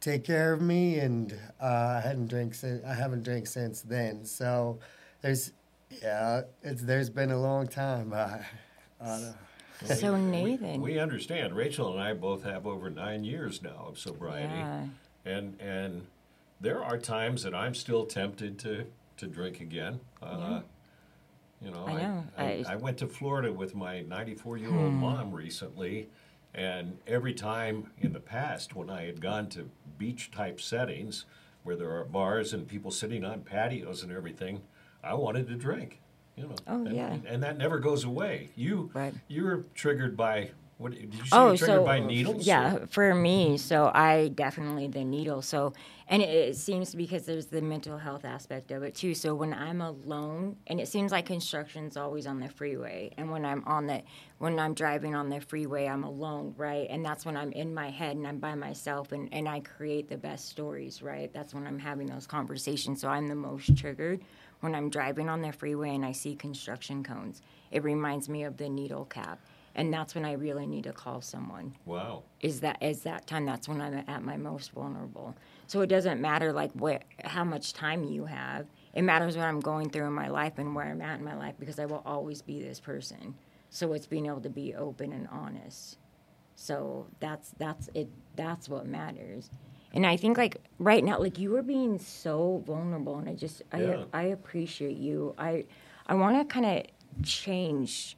take 0.00 0.24
care 0.24 0.52
of 0.52 0.60
me, 0.60 0.98
and 0.98 1.32
uh, 1.58 1.94
I 1.96 2.00
hadn't 2.06 2.26
drank 2.28 2.52
since. 2.54 2.84
I 2.84 2.92
haven't 2.92 3.22
drank 3.22 3.46
since 3.46 3.80
then. 3.80 4.26
So 4.26 4.78
there's, 5.22 5.52
yeah, 6.02 6.42
it's 6.62 6.82
there's 6.82 7.10
been 7.10 7.30
a 7.30 7.40
long 7.40 7.66
time. 7.68 8.12
Uh, 8.12 8.38
uh, 9.00 9.32
So 9.84 10.16
Nathan, 10.16 10.80
We 10.80 10.98
understand. 10.98 11.54
Rachel 11.56 11.92
and 11.92 12.00
I 12.00 12.12
both 12.12 12.42
have 12.44 12.66
over 12.66 12.90
nine 12.90 13.24
years 13.24 13.62
now 13.62 13.86
of 13.88 13.98
sobriety. 13.98 14.54
yeah, 14.54 14.84
and 15.24 15.58
and 15.60 16.06
there 16.60 16.82
are 16.84 16.98
times 16.98 17.42
that 17.44 17.54
I'm 17.54 17.74
still 17.74 18.04
tempted 18.06 18.58
to 18.60 18.86
to 19.18 19.26
drink 19.26 19.60
again. 19.60 20.00
Uh, 20.22 20.62
You 21.62 21.70
know, 21.70 21.86
I 21.86 21.92
know. 21.92 22.24
I, 22.38 22.44
I- 22.44 22.64
I, 22.72 22.76
went 22.76 22.96
to 22.98 23.06
Florida 23.06 23.52
with 23.52 23.74
my 23.74 24.00
94 24.00 24.56
year 24.56 24.70
old 24.74 24.92
Hmm. 24.92 25.00
mom 25.00 25.30
recently, 25.32 26.08
and 26.54 26.96
every 27.06 27.34
time 27.34 27.90
in 28.00 28.14
the 28.14 28.20
past 28.20 28.74
when 28.74 28.88
I 28.88 29.04
had 29.04 29.20
gone 29.20 29.48
to 29.50 29.68
beach 29.98 30.30
type 30.30 30.58
settings 30.58 31.26
where 31.62 31.76
there 31.76 31.90
are 31.98 32.04
bars 32.04 32.54
and 32.54 32.66
people 32.66 32.90
sitting 32.90 33.24
on 33.26 33.42
patios 33.42 34.02
and 34.02 34.10
everything, 34.10 34.62
I 35.02 35.14
wanted 35.14 35.48
to 35.48 35.54
drink. 35.54 36.00
You 36.36 36.44
know, 36.44 36.54
Oh, 36.66 36.86
and, 36.86 36.96
yeah. 36.96 37.16
and 37.26 37.42
that 37.42 37.58
never 37.58 37.78
goes 37.78 38.04
away. 38.04 38.50
You 38.56 38.90
Right. 38.94 39.12
you're 39.28 39.64
triggered 39.74 40.16
by 40.16 40.50
what 40.78 40.92
did 40.92 41.12
you 41.12 41.20
say? 41.24 41.28
Oh, 41.32 41.48
triggered 41.54 41.66
so 41.66 41.84
by 41.84 42.00
needles? 42.00 42.46
yeah, 42.46 42.76
or- 42.76 42.86
for 42.86 43.14
me, 43.14 43.58
so 43.58 43.90
I 43.94 44.28
definitely 44.28 44.88
the 44.88 45.04
needle. 45.04 45.42
So, 45.42 45.74
and 46.08 46.22
it, 46.22 46.30
it 46.30 46.56
seems 46.56 46.94
because 46.94 47.26
there's 47.26 47.44
the 47.48 47.60
mental 47.60 47.98
health 47.98 48.24
aspect 48.24 48.70
of 48.70 48.82
it 48.82 48.94
too. 48.94 49.12
So 49.12 49.34
when 49.34 49.52
I'm 49.52 49.82
alone, 49.82 50.56
and 50.68 50.80
it 50.80 50.88
seems 50.88 51.12
like 51.12 51.26
construction's 51.26 51.98
always 51.98 52.26
on 52.26 52.40
the 52.40 52.48
freeway, 52.48 53.10
and 53.18 53.30
when 53.30 53.44
I'm 53.44 53.62
on 53.66 53.86
the 53.88 54.02
when 54.38 54.58
I'm 54.58 54.72
driving 54.72 55.14
on 55.14 55.28
the 55.28 55.42
freeway, 55.42 55.86
I'm 55.86 56.04
alone, 56.04 56.54
right? 56.56 56.86
And 56.88 57.04
that's 57.04 57.26
when 57.26 57.36
I'm 57.36 57.52
in 57.52 57.74
my 57.74 57.90
head 57.90 58.16
and 58.16 58.26
I'm 58.26 58.38
by 58.38 58.54
myself, 58.54 59.12
and 59.12 59.28
and 59.34 59.46
I 59.46 59.60
create 59.60 60.08
the 60.08 60.16
best 60.16 60.48
stories, 60.48 61.02
right? 61.02 61.30
That's 61.34 61.52
when 61.52 61.66
I'm 61.66 61.78
having 61.78 62.06
those 62.06 62.26
conversations. 62.26 63.02
So 63.02 63.08
I'm 63.08 63.26
the 63.28 63.34
most 63.34 63.76
triggered 63.76 64.22
when 64.60 64.74
I'm 64.74 64.90
driving 64.90 65.28
on 65.28 65.42
the 65.42 65.52
freeway 65.52 65.94
and 65.94 66.04
I 66.04 66.12
see 66.12 66.34
construction 66.34 67.02
cones. 67.02 67.42
It 67.70 67.82
reminds 67.84 68.28
me 68.28 68.44
of 68.44 68.56
the 68.56 68.68
needle 68.68 69.04
cap. 69.04 69.38
And 69.74 69.92
that's 69.92 70.14
when 70.14 70.24
I 70.24 70.32
really 70.32 70.66
need 70.66 70.84
to 70.84 70.92
call 70.92 71.20
someone 71.20 71.74
Wow. 71.86 72.24
is 72.40 72.60
that 72.60 72.82
is 72.82 73.02
that 73.02 73.26
time 73.26 73.46
that's 73.46 73.68
when 73.68 73.80
I'm 73.80 74.04
at 74.08 74.22
my 74.22 74.36
most 74.36 74.72
vulnerable. 74.72 75.36
So 75.68 75.80
it 75.80 75.86
doesn't 75.86 76.20
matter 76.20 76.52
like 76.52 76.72
what 76.72 77.04
how 77.24 77.44
much 77.44 77.72
time 77.72 78.02
you 78.04 78.24
have. 78.24 78.66
It 78.94 79.02
matters 79.02 79.36
what 79.36 79.46
I'm 79.46 79.60
going 79.60 79.88
through 79.90 80.06
in 80.06 80.12
my 80.12 80.28
life 80.28 80.58
and 80.58 80.74
where 80.74 80.86
I'm 80.86 81.00
at 81.00 81.20
in 81.20 81.24
my 81.24 81.36
life 81.36 81.54
because 81.60 81.78
I 81.78 81.86
will 81.86 82.02
always 82.04 82.42
be 82.42 82.60
this 82.60 82.80
person. 82.80 83.34
So 83.70 83.92
it's 83.92 84.06
being 84.06 84.26
able 84.26 84.40
to 84.40 84.50
be 84.50 84.74
open 84.74 85.12
and 85.12 85.28
honest. 85.30 85.98
So 86.56 87.06
that's 87.20 87.54
that's 87.58 87.88
it 87.94 88.08
that's 88.34 88.68
what 88.68 88.86
matters. 88.86 89.50
And 89.92 90.06
I 90.06 90.16
think 90.16 90.38
like 90.38 90.58
right 90.78 91.02
now 91.02 91.18
like 91.18 91.38
you 91.38 91.50
were 91.50 91.62
being 91.62 91.98
so 91.98 92.62
vulnerable 92.66 93.18
and 93.18 93.28
I 93.28 93.34
just 93.34 93.62
Yeah. 93.76 94.04
I 94.12 94.20
I 94.20 94.22
appreciate 94.24 94.96
you. 94.96 95.34
I 95.38 95.64
I 96.06 96.14
want 96.14 96.36
to 96.38 96.44
kind 96.52 96.66
of 96.66 97.24
change 97.24 98.16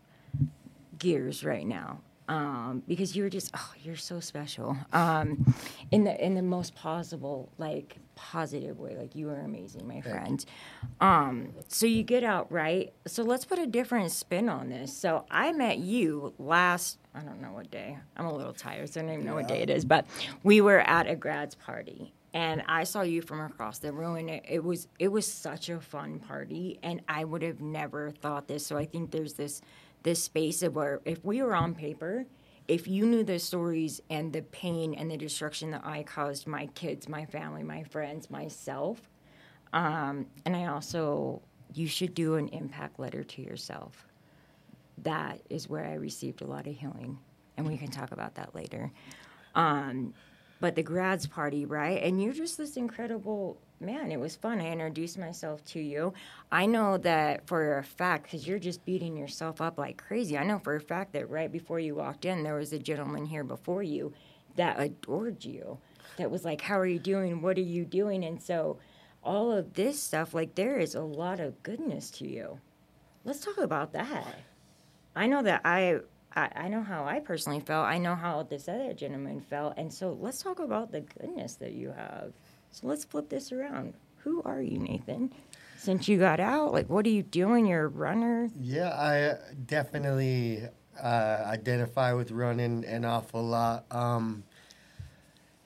gears 0.98 1.44
right 1.44 1.66
now 1.66 2.00
um, 2.28 2.82
because 2.86 3.16
you're 3.16 3.28
just 3.28 3.50
oh 3.54 3.72
you're 3.82 3.96
so 3.96 4.20
special 4.20 4.76
um, 4.92 5.54
in 5.90 6.04
the 6.04 6.24
in 6.24 6.34
the 6.34 6.42
most 6.42 6.74
possible 6.74 7.50
like 7.58 7.96
positive 8.22 8.78
way. 8.78 8.96
Like 8.96 9.16
you 9.16 9.30
are 9.30 9.40
amazing, 9.40 9.86
my 9.86 10.00
friend. 10.00 10.44
Um, 11.00 11.48
so 11.66 11.86
you 11.86 12.04
get 12.04 12.22
out 12.22 12.50
right. 12.52 12.92
So 13.06 13.24
let's 13.24 13.44
put 13.44 13.58
a 13.58 13.66
different 13.66 14.12
spin 14.12 14.48
on 14.48 14.68
this. 14.68 14.96
So 14.96 15.26
I 15.30 15.52
met 15.52 15.78
you 15.78 16.32
last. 16.38 16.98
I 17.14 17.20
don't 17.20 17.42
know 17.42 17.52
what 17.52 17.70
day. 17.70 17.98
I'm 18.16 18.26
a 18.26 18.34
little 18.34 18.52
tired, 18.52 18.90
so 18.90 19.00
I 19.00 19.02
don't 19.02 19.12
even 19.14 19.26
know 19.26 19.34
what 19.34 19.48
day 19.48 19.60
it 19.60 19.70
is. 19.70 19.84
But 19.84 20.06
we 20.44 20.60
were 20.60 20.80
at 20.80 21.08
a 21.08 21.16
grads 21.16 21.56
party, 21.56 22.12
and 22.32 22.62
I 22.68 22.84
saw 22.84 23.02
you 23.02 23.22
from 23.22 23.40
across 23.40 23.80
the 23.80 23.92
room, 23.92 24.16
and 24.16 24.30
it, 24.30 24.44
it 24.48 24.64
was 24.64 24.86
it 25.00 25.08
was 25.08 25.26
such 25.26 25.68
a 25.68 25.80
fun 25.80 26.20
party, 26.20 26.78
and 26.82 27.02
I 27.08 27.24
would 27.24 27.42
have 27.42 27.60
never 27.60 28.12
thought 28.12 28.46
this. 28.46 28.64
So 28.64 28.76
I 28.78 28.84
think 28.86 29.10
there's 29.10 29.34
this 29.34 29.62
this 30.04 30.22
space 30.22 30.62
of 30.62 30.76
where 30.76 31.00
if 31.04 31.24
we 31.24 31.42
were 31.42 31.56
on 31.56 31.74
paper 31.74 32.24
if 32.68 32.86
you 32.86 33.06
knew 33.06 33.24
the 33.24 33.38
stories 33.38 34.00
and 34.10 34.32
the 34.32 34.42
pain 34.42 34.94
and 34.94 35.10
the 35.10 35.16
destruction 35.16 35.70
that 35.72 35.82
I 35.84 36.02
caused 36.02 36.46
my 36.46 36.66
kids, 36.68 37.08
my 37.08 37.24
family, 37.26 37.62
my 37.62 37.82
friends, 37.84 38.30
myself, 38.30 39.00
um, 39.72 40.26
and 40.44 40.54
I 40.54 40.66
also, 40.66 41.42
you 41.74 41.86
should 41.86 42.14
do 42.14 42.34
an 42.34 42.48
impact 42.48 42.98
letter 42.98 43.24
to 43.24 43.42
yourself. 43.42 44.06
That 44.98 45.40
is 45.50 45.68
where 45.68 45.86
I 45.86 45.94
received 45.94 46.42
a 46.42 46.46
lot 46.46 46.66
of 46.66 46.76
healing, 46.76 47.18
and 47.56 47.66
we 47.66 47.76
can 47.76 47.90
talk 47.90 48.12
about 48.12 48.34
that 48.36 48.54
later. 48.54 48.92
Um, 49.54 50.14
but 50.62 50.76
the 50.76 50.82
grads 50.82 51.26
party, 51.26 51.66
right? 51.66 52.00
And 52.04 52.22
you're 52.22 52.32
just 52.32 52.56
this 52.56 52.76
incredible 52.76 53.58
man. 53.80 54.12
It 54.12 54.20
was 54.20 54.36
fun. 54.36 54.60
I 54.60 54.70
introduced 54.70 55.18
myself 55.18 55.64
to 55.64 55.80
you. 55.80 56.14
I 56.52 56.66
know 56.66 56.98
that 56.98 57.48
for 57.48 57.78
a 57.78 57.82
fact, 57.82 58.22
because 58.22 58.46
you're 58.46 58.60
just 58.60 58.84
beating 58.84 59.16
yourself 59.16 59.60
up 59.60 59.76
like 59.76 59.96
crazy. 59.96 60.38
I 60.38 60.44
know 60.44 60.60
for 60.60 60.76
a 60.76 60.80
fact 60.80 61.14
that 61.14 61.28
right 61.28 61.50
before 61.50 61.80
you 61.80 61.96
walked 61.96 62.24
in, 62.26 62.44
there 62.44 62.54
was 62.54 62.72
a 62.72 62.78
gentleman 62.78 63.26
here 63.26 63.42
before 63.42 63.82
you 63.82 64.12
that 64.54 64.78
adored 64.78 65.44
you. 65.44 65.78
That 66.16 66.30
was 66.30 66.44
like, 66.44 66.60
"How 66.60 66.78
are 66.78 66.86
you 66.86 67.00
doing? 67.00 67.42
What 67.42 67.58
are 67.58 67.60
you 67.60 67.84
doing?" 67.84 68.24
And 68.24 68.40
so, 68.40 68.78
all 69.24 69.50
of 69.50 69.74
this 69.74 70.00
stuff, 70.00 70.32
like, 70.32 70.54
there 70.54 70.78
is 70.78 70.94
a 70.94 71.02
lot 71.02 71.40
of 71.40 71.60
goodness 71.64 72.08
to 72.12 72.28
you. 72.28 72.60
Let's 73.24 73.44
talk 73.44 73.58
about 73.58 73.92
that. 73.94 74.36
I 75.16 75.26
know 75.26 75.42
that 75.42 75.62
I 75.64 76.02
I, 76.34 76.50
I 76.54 76.68
know 76.68 76.82
how 76.82 77.04
I 77.04 77.20
personally 77.20 77.60
felt. 77.60 77.86
I 77.86 77.98
know 77.98 78.14
how 78.14 78.42
this 78.42 78.68
other 78.68 78.92
gentleman 78.94 79.40
felt. 79.40 79.74
And 79.76 79.92
so 79.92 80.16
let's 80.20 80.42
talk 80.42 80.58
about 80.58 80.92
the 80.92 81.00
goodness 81.00 81.54
that 81.56 81.72
you 81.72 81.90
have. 81.90 82.32
So 82.70 82.86
let's 82.86 83.04
flip 83.04 83.28
this 83.28 83.52
around. 83.52 83.94
Who 84.18 84.42
are 84.44 84.62
you, 84.62 84.78
Nathan? 84.78 85.32
Since 85.76 86.08
you 86.08 86.18
got 86.18 86.38
out, 86.40 86.72
like, 86.72 86.88
what 86.88 87.04
are 87.06 87.10
you 87.10 87.22
doing? 87.22 87.66
You're 87.66 87.86
a 87.86 87.88
runner? 87.88 88.48
Yeah, 88.60 88.90
I 88.90 89.52
definitely 89.66 90.62
uh, 91.02 91.42
identify 91.44 92.12
with 92.12 92.30
running 92.30 92.84
an 92.84 93.04
awful 93.04 93.42
lot. 93.42 93.84
Um, 93.90 94.44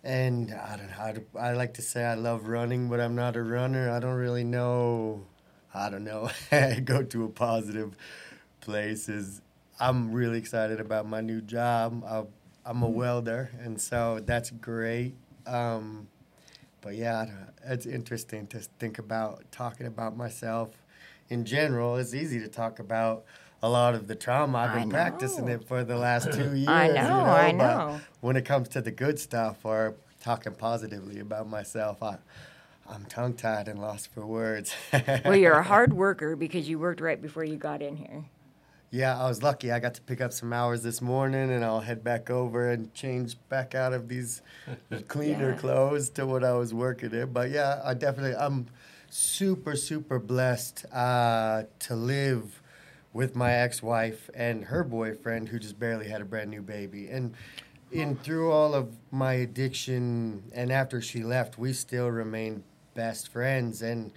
and 0.03 0.55
I 0.55 0.77
don't 0.77 0.91
know. 0.91 1.41
I, 1.41 1.53
like 1.53 1.75
to 1.75 1.83
say 1.83 2.05
I 2.05 2.15
love 2.15 2.47
running, 2.49 2.89
but 2.89 3.01
I'm 3.01 3.15
not 3.15 3.37
a 3.37 3.43
runner. 3.43 3.91
I 3.91 3.99
don't 3.99 4.15
really 4.15 4.45
know. 4.45 5.27
I 5.75 5.91
don't 5.91 6.05
know. 6.05 6.31
go 6.85 7.03
to 7.03 7.25
a 7.25 7.29
positive 7.29 7.97
place 8.61 9.09
is 9.09 9.43
I'm 9.79 10.13
really 10.13 10.39
excited 10.39 10.81
about 10.81 11.07
my 11.07 11.21
new 11.21 11.41
job. 11.41 12.03
i 12.05 12.71
am 12.71 12.83
a 12.83 12.89
welder, 12.89 13.51
and 13.61 13.81
so 13.81 14.21
that's 14.25 14.51
great. 14.51 15.15
Um, 15.47 16.09
but 16.81 16.95
yeah, 16.95 17.27
it's 17.65 17.85
interesting 17.85 18.47
to 18.49 18.61
think 18.79 18.99
about 18.99 19.45
talking 19.53 19.87
about 19.87 20.17
myself 20.17 20.71
in 21.29 21.45
general. 21.45 21.97
It's 21.97 22.15
easy 22.15 22.41
to 22.41 22.49
talk 22.49 22.79
about 22.79 23.25
a 23.63 23.69
lot 23.69 23.95
of 23.95 24.07
the 24.07 24.15
trauma. 24.15 24.59
I've 24.59 24.75
been 24.75 24.91
practicing 24.91 25.49
it 25.49 25.67
for 25.67 25.85
the 25.85 25.97
last 25.97 26.33
two 26.33 26.55
years. 26.57 26.69
I 26.69 26.89
know, 26.89 26.95
you 26.95 27.09
know 27.09 27.25
I 27.25 27.53
know. 27.53 28.01
But 28.01 28.01
when 28.21 28.37
it 28.37 28.45
comes 28.45 28.69
to 28.71 28.81
the 28.81 28.91
good 28.91 29.19
stuff 29.19 29.65
or 29.65 29.95
talking 30.23 30.55
positively 30.55 31.19
about 31.19 31.49
myself, 31.49 32.03
I, 32.03 32.17
I'm 32.89 33.05
tongue 33.07 33.35
tied 33.35 33.69
and 33.69 33.81
lost 33.81 34.13
for 34.13 34.25
words. 34.25 34.75
well, 35.25 35.37
you're 35.37 35.55
a 35.55 35.63
hard 35.75 35.93
worker 35.93 36.37
because 36.37 36.69
you 36.69 36.79
worked 36.79 37.01
right 37.01 37.21
before 37.21 37.45
you 37.45 37.57
got 37.57 37.83
in 37.83 37.97
here. 37.97 38.25
Yeah, 38.97 39.21
I 39.21 39.29
was 39.29 39.43
lucky. 39.43 39.71
I 39.71 39.79
got 39.79 39.93
to 39.97 40.01
pick 40.01 40.23
up 40.23 40.33
some 40.33 40.55
hours 40.55 40.83
this 40.83 41.03
morning, 41.03 41.51
and 41.51 41.63
I'll 41.63 41.83
head 41.83 42.03
back 42.03 42.31
over 42.31 42.71
and 42.71 42.95
change 42.95 43.37
back 43.51 43.75
out 43.75 43.93
of 43.93 44.09
these 44.09 44.41
cleaner 45.09 45.51
yeah. 45.51 45.59
clothes 45.59 46.09
to 46.11 46.25
what 46.25 46.43
I 46.43 46.55
was 46.55 46.73
working 46.73 47.13
in. 47.13 47.31
But 47.31 47.51
yeah, 47.51 47.83
I 47.85 47.93
definitely, 47.93 48.35
I'm 48.35 48.69
super, 49.11 49.77
super 49.77 50.19
blessed 50.19 50.87
uh, 50.95 51.65
to 51.81 51.95
live 51.95 52.63
with 53.13 53.37
my 53.37 53.53
ex-wife 53.53 54.31
and 54.33 54.65
her 54.65 54.83
boyfriend, 54.83 55.51
who 55.51 55.59
just 55.59 55.79
barely 55.79 56.09
had 56.09 56.23
a 56.23 56.25
brand 56.25 56.49
new 56.49 56.63
baby, 56.63 57.09
and 57.09 57.35
in 57.93 58.17
through 58.17 58.51
all 58.51 58.73
of 58.73 58.97
my 59.11 59.35
addiction, 59.35 60.43
and 60.55 60.73
after 60.73 61.03
she 61.03 61.23
left, 61.23 61.59
we 61.59 61.75
still 61.75 62.11
remained 62.11 62.63
best 62.95 63.29
friends, 63.29 63.83
and 63.83 64.11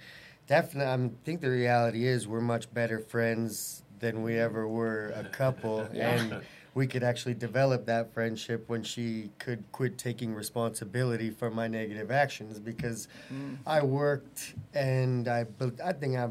definitely, 0.46 0.90
I 0.90 1.10
think 1.22 1.42
the 1.42 1.50
reality 1.50 2.06
is 2.06 2.26
we're 2.26 2.40
much 2.40 2.72
better 2.72 2.98
friends 2.98 3.82
than 4.00 4.22
we 4.22 4.38
ever 4.38 4.66
were 4.66 5.12
a 5.16 5.24
couple. 5.24 5.88
yeah. 5.94 6.10
And 6.10 6.42
we 6.74 6.86
could 6.86 7.02
actually 7.02 7.34
develop 7.34 7.86
that 7.86 8.12
friendship 8.14 8.68
when 8.68 8.82
she 8.82 9.30
could 9.38 9.64
quit 9.72 9.98
taking 9.98 10.34
responsibility 10.34 11.30
for 11.30 11.50
my 11.50 11.66
negative 11.66 12.10
actions 12.10 12.60
because 12.60 13.08
mm. 13.32 13.56
I 13.66 13.82
worked 13.82 14.54
and 14.72 15.26
I, 15.26 15.46
I 15.84 15.92
think 15.92 16.16
I 16.16 16.28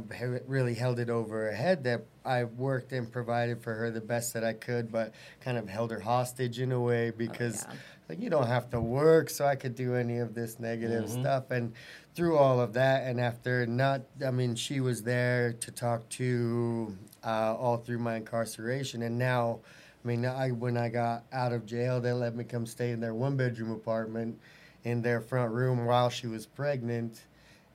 really 0.48 0.76
held 0.76 1.00
it 1.00 1.10
over 1.10 1.46
her 1.46 1.52
head 1.52 1.84
that 1.84 2.06
I 2.24 2.46
worked 2.46 2.94
and 2.94 3.12
provided 3.12 3.62
for 3.62 3.74
her 3.74 3.92
the 3.92 4.02
best 4.02 4.34
that 4.34 4.44
I 4.44 4.54
could, 4.54 4.92
but 4.92 5.14
kind 5.42 5.58
of 5.58 5.68
held 5.68 5.92
her 5.92 6.00
hostage 6.00 6.60
in 6.60 6.72
a 6.72 6.80
way 6.80 7.12
because 7.12 7.66
oh, 7.68 7.72
yeah. 7.72 7.80
like 8.08 8.20
you 8.22 8.30
don't 8.30 8.48
have 8.48 8.70
to 8.70 8.80
work, 8.80 9.30
so 9.30 9.46
I 9.46 9.56
could 9.56 9.76
do 9.76 9.96
any 9.96 10.20
of 10.20 10.36
this 10.36 10.60
negative 10.60 11.06
mm-hmm. 11.06 11.22
stuff. 11.22 11.52
And 11.52 11.74
through 12.16 12.38
all 12.38 12.60
of 12.60 12.74
that, 12.74 13.08
and 13.08 13.20
after 13.20 13.66
not, 13.66 14.02
I 14.26 14.32
mean, 14.32 14.56
she 14.56 14.80
was 14.80 15.04
there 15.04 15.54
to 15.54 15.72
talk 15.72 16.08
to 16.10 16.96
uh, 17.24 17.56
all 17.56 17.78
through 17.78 18.00
my 18.00 18.16
incarceration. 18.16 19.04
And 19.04 19.18
now, 19.18 19.60
I 20.04 20.08
mean, 20.08 20.26
I 20.26 20.50
when 20.52 20.78
I 20.78 20.90
got 20.90 21.24
out 21.32 21.54
of 21.54 21.66
jail, 21.66 22.00
they 22.00 22.14
let 22.14 22.36
me 22.36 22.44
come 22.44 22.66
stay 22.66 22.92
in 22.92 23.00
their 23.00 23.14
one 23.14 23.36
bedroom 23.38 23.72
apartment 23.72 24.40
in 24.84 25.02
their 25.02 25.22
front 25.22 25.52
room 25.52 25.86
while 25.86 26.10
she 26.10 26.28
was 26.28 26.46
pregnant. 26.46 27.22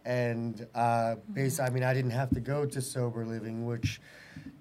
And 0.05 0.67
uh, 0.75 1.17
basically, 1.33 1.67
I 1.67 1.71
mean, 1.71 1.83
I 1.83 1.95
didn't 1.95 2.11
have 2.11 2.31
to 2.31 2.41
go 2.41 2.67
to 2.67 2.81
sober 2.81 3.25
living, 3.25 3.67
which 3.67 4.01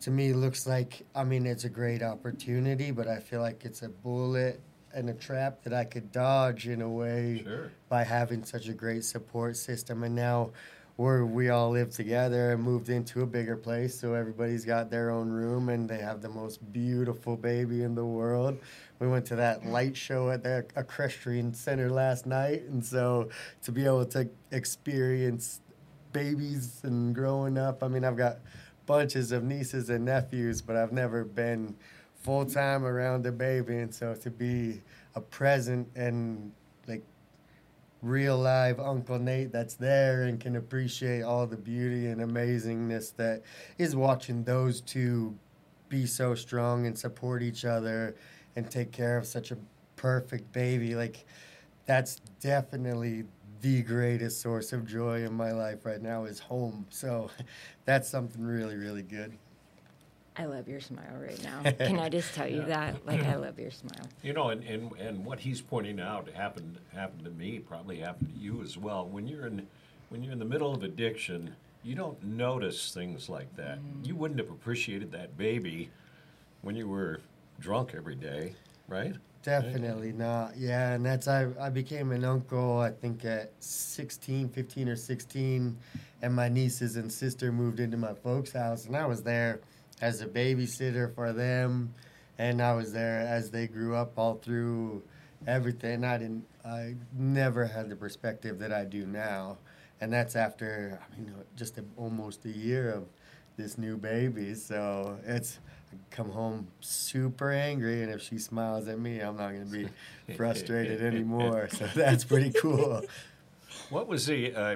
to 0.01 0.11
me 0.11 0.33
looks 0.33 0.65
like, 0.65 1.05
I 1.15 1.23
mean, 1.23 1.45
it's 1.45 1.63
a 1.65 1.69
great 1.69 2.01
opportunity, 2.01 2.91
but 2.91 3.07
I 3.07 3.19
feel 3.19 3.41
like 3.41 3.65
it's 3.65 3.81
a 3.81 3.89
bullet 3.89 4.61
and 4.93 5.09
a 5.09 5.13
trap 5.13 5.63
that 5.63 5.73
I 5.73 5.85
could 5.85 6.11
dodge 6.11 6.67
in 6.67 6.81
a 6.81 6.89
way 6.89 7.41
sure. 7.43 7.71
by 7.89 8.03
having 8.03 8.43
such 8.43 8.67
a 8.67 8.73
great 8.73 9.03
support 9.03 9.57
system. 9.57 10.03
And 10.03 10.15
now 10.15 10.51
where 10.95 11.25
we 11.25 11.49
all 11.49 11.71
live 11.71 11.89
together 11.89 12.51
and 12.51 12.61
moved 12.61 12.89
into 12.89 13.21
a 13.21 13.25
bigger 13.25 13.57
place 13.57 13.99
so 13.99 14.13
everybody's 14.13 14.63
got 14.63 14.91
their 14.91 15.09
own 15.09 15.29
room 15.29 15.69
and 15.69 15.89
they 15.89 15.97
have 15.97 16.21
the 16.21 16.29
most 16.29 16.71
beautiful 16.71 17.35
baby 17.35 17.81
in 17.81 17.95
the 17.95 18.05
world. 18.05 18.57
We 18.99 19.07
went 19.07 19.25
to 19.27 19.35
that 19.37 19.65
light 19.65 19.97
show 19.97 20.29
at 20.29 20.43
the 20.43 20.65
equestrian 20.75 21.53
center 21.53 21.89
last 21.89 22.25
night 22.25 22.63
and 22.69 22.85
so 22.85 23.29
to 23.63 23.71
be 23.71 23.85
able 23.85 24.05
to 24.05 24.29
experience 24.51 25.61
babies 26.13 26.81
and 26.83 27.13
growing 27.13 27.57
up 27.57 27.83
i 27.83 27.87
mean 27.87 28.05
i've 28.05 28.15
got 28.15 28.37
bunches 28.85 29.31
of 29.31 29.43
nieces 29.43 29.89
and 29.89 30.05
nephews 30.05 30.61
but 30.61 30.75
i've 30.75 30.91
never 30.91 31.23
been 31.23 31.75
full 32.21 32.45
time 32.45 32.85
around 32.85 33.25
a 33.25 33.31
baby 33.31 33.77
and 33.77 33.93
so 33.93 34.13
to 34.13 34.29
be 34.29 34.81
a 35.15 35.21
present 35.21 35.87
and 35.95 36.51
real 38.03 38.37
live 38.37 38.79
Uncle 38.79 39.17
Nate 39.17 39.51
that's 39.51 39.75
there 39.75 40.23
and 40.23 40.39
can 40.39 40.57
appreciate 40.57 41.23
all 41.23 41.47
the 41.47 41.57
beauty 41.57 42.07
and 42.07 42.21
amazingness 42.21 43.15
that 43.15 43.41
is 43.77 43.95
watching 43.95 44.43
those 44.43 44.81
two 44.81 45.35
be 45.87 46.05
so 46.05 46.35
strong 46.35 46.85
and 46.85 46.97
support 46.97 47.41
each 47.41 47.63
other 47.65 48.15
and 48.55 48.69
take 48.69 48.91
care 48.91 49.17
of 49.17 49.25
such 49.25 49.51
a 49.51 49.57
perfect 49.95 50.51
baby. 50.51 50.95
Like, 50.95 51.25
that's 51.85 52.19
definitely 52.41 53.23
the 53.61 53.81
greatest 53.81 54.41
source 54.41 54.73
of 54.73 54.85
joy 54.85 55.23
in 55.23 55.33
my 55.33 55.51
life 55.51 55.85
right 55.85 56.01
now 56.01 56.25
is 56.25 56.39
home. 56.39 56.85
So 56.89 57.31
that's 57.85 58.09
something 58.09 58.43
really, 58.43 58.75
really 58.75 59.03
good. 59.03 59.37
I 60.35 60.45
love 60.45 60.67
your 60.67 60.79
smile 60.79 61.15
right 61.19 61.41
now. 61.43 61.71
Can 61.85 61.99
I 61.99 62.09
just 62.09 62.33
tell 62.33 62.47
you 62.47 62.63
that? 62.65 63.05
Like, 63.05 63.23
I 63.23 63.35
love 63.35 63.59
your 63.59 63.71
smile. 63.71 64.07
You 64.23 64.33
know, 64.33 64.49
and, 64.49 64.63
and, 64.63 64.91
and 64.93 65.23
what 65.25 65.39
he's 65.39 65.61
pointing 65.61 65.99
out 65.99 66.29
happened 66.29 66.79
happened 66.93 67.23
to 67.25 67.31
me, 67.31 67.59
probably 67.59 67.99
happened 67.99 68.33
to 68.33 68.39
you 68.39 68.61
as 68.63 68.77
well. 68.77 69.05
When 69.05 69.27
you're 69.27 69.45
in 69.47 69.67
when 70.09 70.23
you're 70.23 70.33
in 70.33 70.39
the 70.39 70.45
middle 70.45 70.73
of 70.73 70.83
addiction, 70.83 71.55
you 71.83 71.95
don't 71.95 72.21
notice 72.23 72.93
things 72.93 73.29
like 73.29 73.55
that. 73.55 73.79
Mm. 73.79 74.05
You 74.05 74.15
wouldn't 74.15 74.39
have 74.39 74.49
appreciated 74.49 75.11
that 75.11 75.37
baby 75.37 75.89
when 76.61 76.75
you 76.75 76.87
were 76.87 77.19
drunk 77.59 77.93
every 77.95 78.15
day, 78.15 78.55
right? 78.87 79.15
Definitely 79.43 80.11
right? 80.11 80.17
not. 80.17 80.57
Yeah, 80.57 80.93
and 80.93 81.05
that's 81.05 81.27
I 81.27 81.47
I 81.59 81.69
became 81.69 82.11
an 82.11 82.23
uncle 82.23 82.79
I 82.79 82.89
think 82.89 83.23
at 83.25 83.51
16, 83.59 84.49
15 84.49 84.89
or 84.89 84.95
16 84.95 85.77
and 86.21 86.33
my 86.33 86.47
nieces 86.49 86.95
and 86.95 87.11
sister 87.11 87.51
moved 87.51 87.79
into 87.79 87.97
my 87.97 88.13
folks' 88.13 88.53
house 88.53 88.85
and 88.85 88.95
I 88.95 89.05
was 89.05 89.21
there 89.21 89.59
as 90.03 90.19
a 90.19 90.27
babysitter 90.27 91.15
for 91.15 91.31
them, 91.31 91.93
and 92.37 92.61
I 92.61 92.73
was 92.73 92.91
there 92.91 93.21
as 93.21 93.51
they 93.51 93.67
grew 93.67 93.95
up 93.95 94.19
all 94.19 94.35
through 94.35 95.01
everything. 95.47 96.03
I 96.03 96.17
didn't 96.17 96.45
I 96.65 96.95
never 97.17 97.65
had 97.65 97.89
the 97.89 97.95
perspective 97.95 98.59
that 98.59 98.73
I 98.73 98.83
do 98.83 99.05
now, 99.05 99.59
and 100.01 100.11
that's 100.11 100.35
after 100.35 100.99
I 101.01 101.17
mean 101.17 101.33
just 101.55 101.77
a, 101.77 101.85
almost 101.95 102.43
a 102.43 102.49
year 102.49 102.91
of 102.91 103.05
this 103.55 103.77
new 103.77 103.95
baby. 103.95 104.55
So 104.55 105.17
it's 105.25 105.59
I 105.93 105.95
come 106.11 106.31
home 106.31 106.67
super 106.81 107.51
angry, 107.53 108.03
and 108.03 108.11
if 108.11 108.21
she 108.21 108.39
smiles 108.39 108.89
at 108.89 108.99
me, 108.99 109.21
I'm 109.21 109.37
not 109.37 109.53
going 109.53 109.65
to 109.65 109.71
be 109.71 109.87
frustrated 110.35 111.01
anymore. 111.13 111.69
So 111.71 111.87
that's 111.95 112.25
pretty 112.25 112.51
cool. 112.51 113.03
What 113.89 114.07
was 114.07 114.25
the 114.25 114.53
uh, 114.53 114.75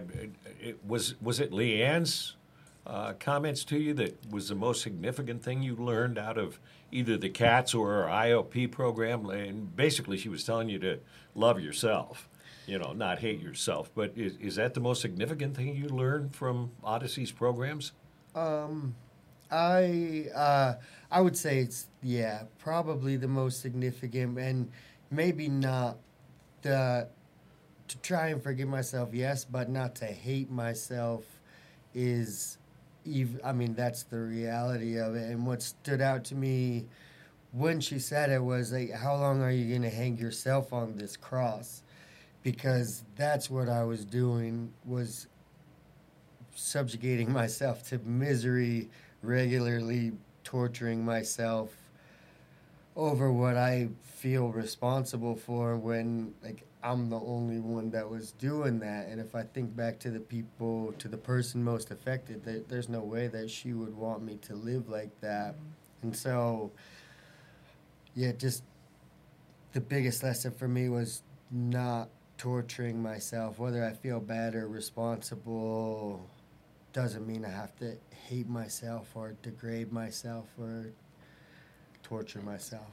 it, 0.62 0.78
was 0.88 1.20
was 1.22 1.42
it 1.42 1.52
Leanne's 1.52 2.37
uh, 2.88 3.13
comments 3.19 3.63
to 3.65 3.78
you 3.78 3.93
that 3.95 4.32
was 4.32 4.50
the 4.50 4.56
most 4.56 4.82
significant 4.82 5.43
thing 5.43 5.62
you 5.62 5.76
learned 5.76 6.17
out 6.17 6.38
of 6.38 6.60
either 6.91 7.17
the 7.17 7.30
cats 7.30 7.73
or 7.73 8.04
our 8.04 8.26
IOP 8.26 8.71
program? 8.71 9.30
And 9.30 9.76
basically, 9.76 10.17
she 10.17 10.30
was 10.30 10.43
telling 10.43 10.69
you 10.69 10.80
to 10.80 11.00
love 11.36 11.60
yourself, 11.60 12.30
you 12.65 12.80
know, 12.80 12.93
not 12.93 13.19
hate 13.19 13.41
yourself. 13.41 13.91
But 13.93 14.13
is, 14.15 14.38
is 14.38 14.56
that 14.56 14.73
the 14.73 14.80
most 14.80 15.02
significant 15.02 15.56
thing 15.56 15.76
you 15.76 15.89
learned 15.89 16.34
from 16.34 16.71
Odyssey's 16.84 17.32
programs? 17.32 17.91
Um, 18.34 18.95
I 19.52 20.28
uh, 20.34 20.76
I 21.12 21.21
would 21.21 21.38
say 21.38 21.60
it's 21.60 21.88
yeah 22.02 22.43
probably 22.60 23.17
the 23.17 23.28
most 23.28 23.62
significant 23.62 24.38
and 24.38 24.71
maybe 25.10 25.47
not 25.47 25.97
the 26.62 27.08
to 27.88 27.97
try 28.00 28.28
and 28.28 28.43
forgive 28.43 28.67
myself 28.67 29.13
yes 29.13 29.45
but 29.45 29.69
not 29.69 29.95
to 29.95 30.06
hate 30.06 30.52
myself 30.52 31.23
is 31.93 32.58
I 33.43 33.52
mean 33.52 33.74
that's 33.74 34.04
the 34.04 34.20
reality 34.20 34.98
of 34.98 35.15
it. 35.15 35.30
And 35.30 35.46
what 35.46 35.62
stood 35.62 36.02
out 36.02 36.26
to 36.26 36.36
me 36.36 36.86
when 37.52 37.80
she 37.80 38.00
said 38.00 38.30
it 38.30 38.43
was 38.43 38.72
like 38.72 38.91
how 38.91 39.15
long 39.15 39.41
are 39.41 39.52
you 39.52 39.70
going 39.70 39.82
to 39.84 39.96
hang 39.96 40.17
yourself 40.17 40.74
on 40.74 40.96
this 40.98 41.17
cross? 41.17 41.84
Because 42.43 43.04
that's 43.15 43.50
what 43.50 43.70
I 43.70 43.84
was 43.84 44.06
doing 44.06 44.72
was 44.86 45.28
subjugating 46.56 47.32
myself 47.41 47.84
to 47.89 48.00
misery 48.00 48.89
regularly 49.22 50.13
torturing 50.43 51.04
myself 51.04 51.76
over 52.96 53.32
what 53.32 53.58
I 53.58 53.89
feel 54.02 54.50
responsible 54.50 55.36
for 55.36 55.76
when 55.78 56.34
like 56.43 56.63
I'm 56.88 57.10
the 57.10 57.19
only 57.19 57.60
one 57.60 57.91
that 57.91 58.10
was 58.10 58.32
doing 58.32 58.80
that 58.80 59.08
and 59.08 59.19
if 59.19 59.36
I 59.36 59.43
think 59.43 59.76
back 59.76 60.00
to 60.00 60.10
the 60.10 60.19
people 60.19 60.93
to 61.00 61.08
the 61.08 61.17
person 61.17 61.63
most 61.63 61.91
affected 61.91 62.45
there, 62.45 62.62
there's 62.67 62.88
no 62.88 63.02
way 63.02 63.28
that 63.28 63.50
she 63.50 63.73
would 63.73 63.95
want 63.95 64.23
me 64.23 64.38
to 64.43 64.56
live 64.56 64.88
like 64.88 65.19
that. 65.21 65.56
Mm-hmm. 65.56 66.08
And 66.08 66.15
so 66.15 66.71
yeah 68.15 68.32
just 68.32 68.63
the 69.73 69.82
biggest 69.82 70.23
lesson 70.23 70.52
for 70.52 70.67
me 70.67 70.88
was 70.88 71.23
not 71.52 72.10
torturing 72.38 73.02
myself. 73.02 73.60
Whether 73.60 73.84
I 73.84 73.93
feel 73.93 74.19
bad 74.19 74.56
or 74.56 74.67
responsible 74.67 76.26
doesn't 76.93 77.28
mean 77.28 77.43
I 77.43 77.50
have 77.50 77.76
to 77.78 77.97
hate 78.28 78.47
myself 78.47 79.10
or 79.13 79.36
degrade 79.41 79.91
myself 79.91 80.45
or 80.58 80.91
torture 82.02 82.41
myself. 82.41 82.88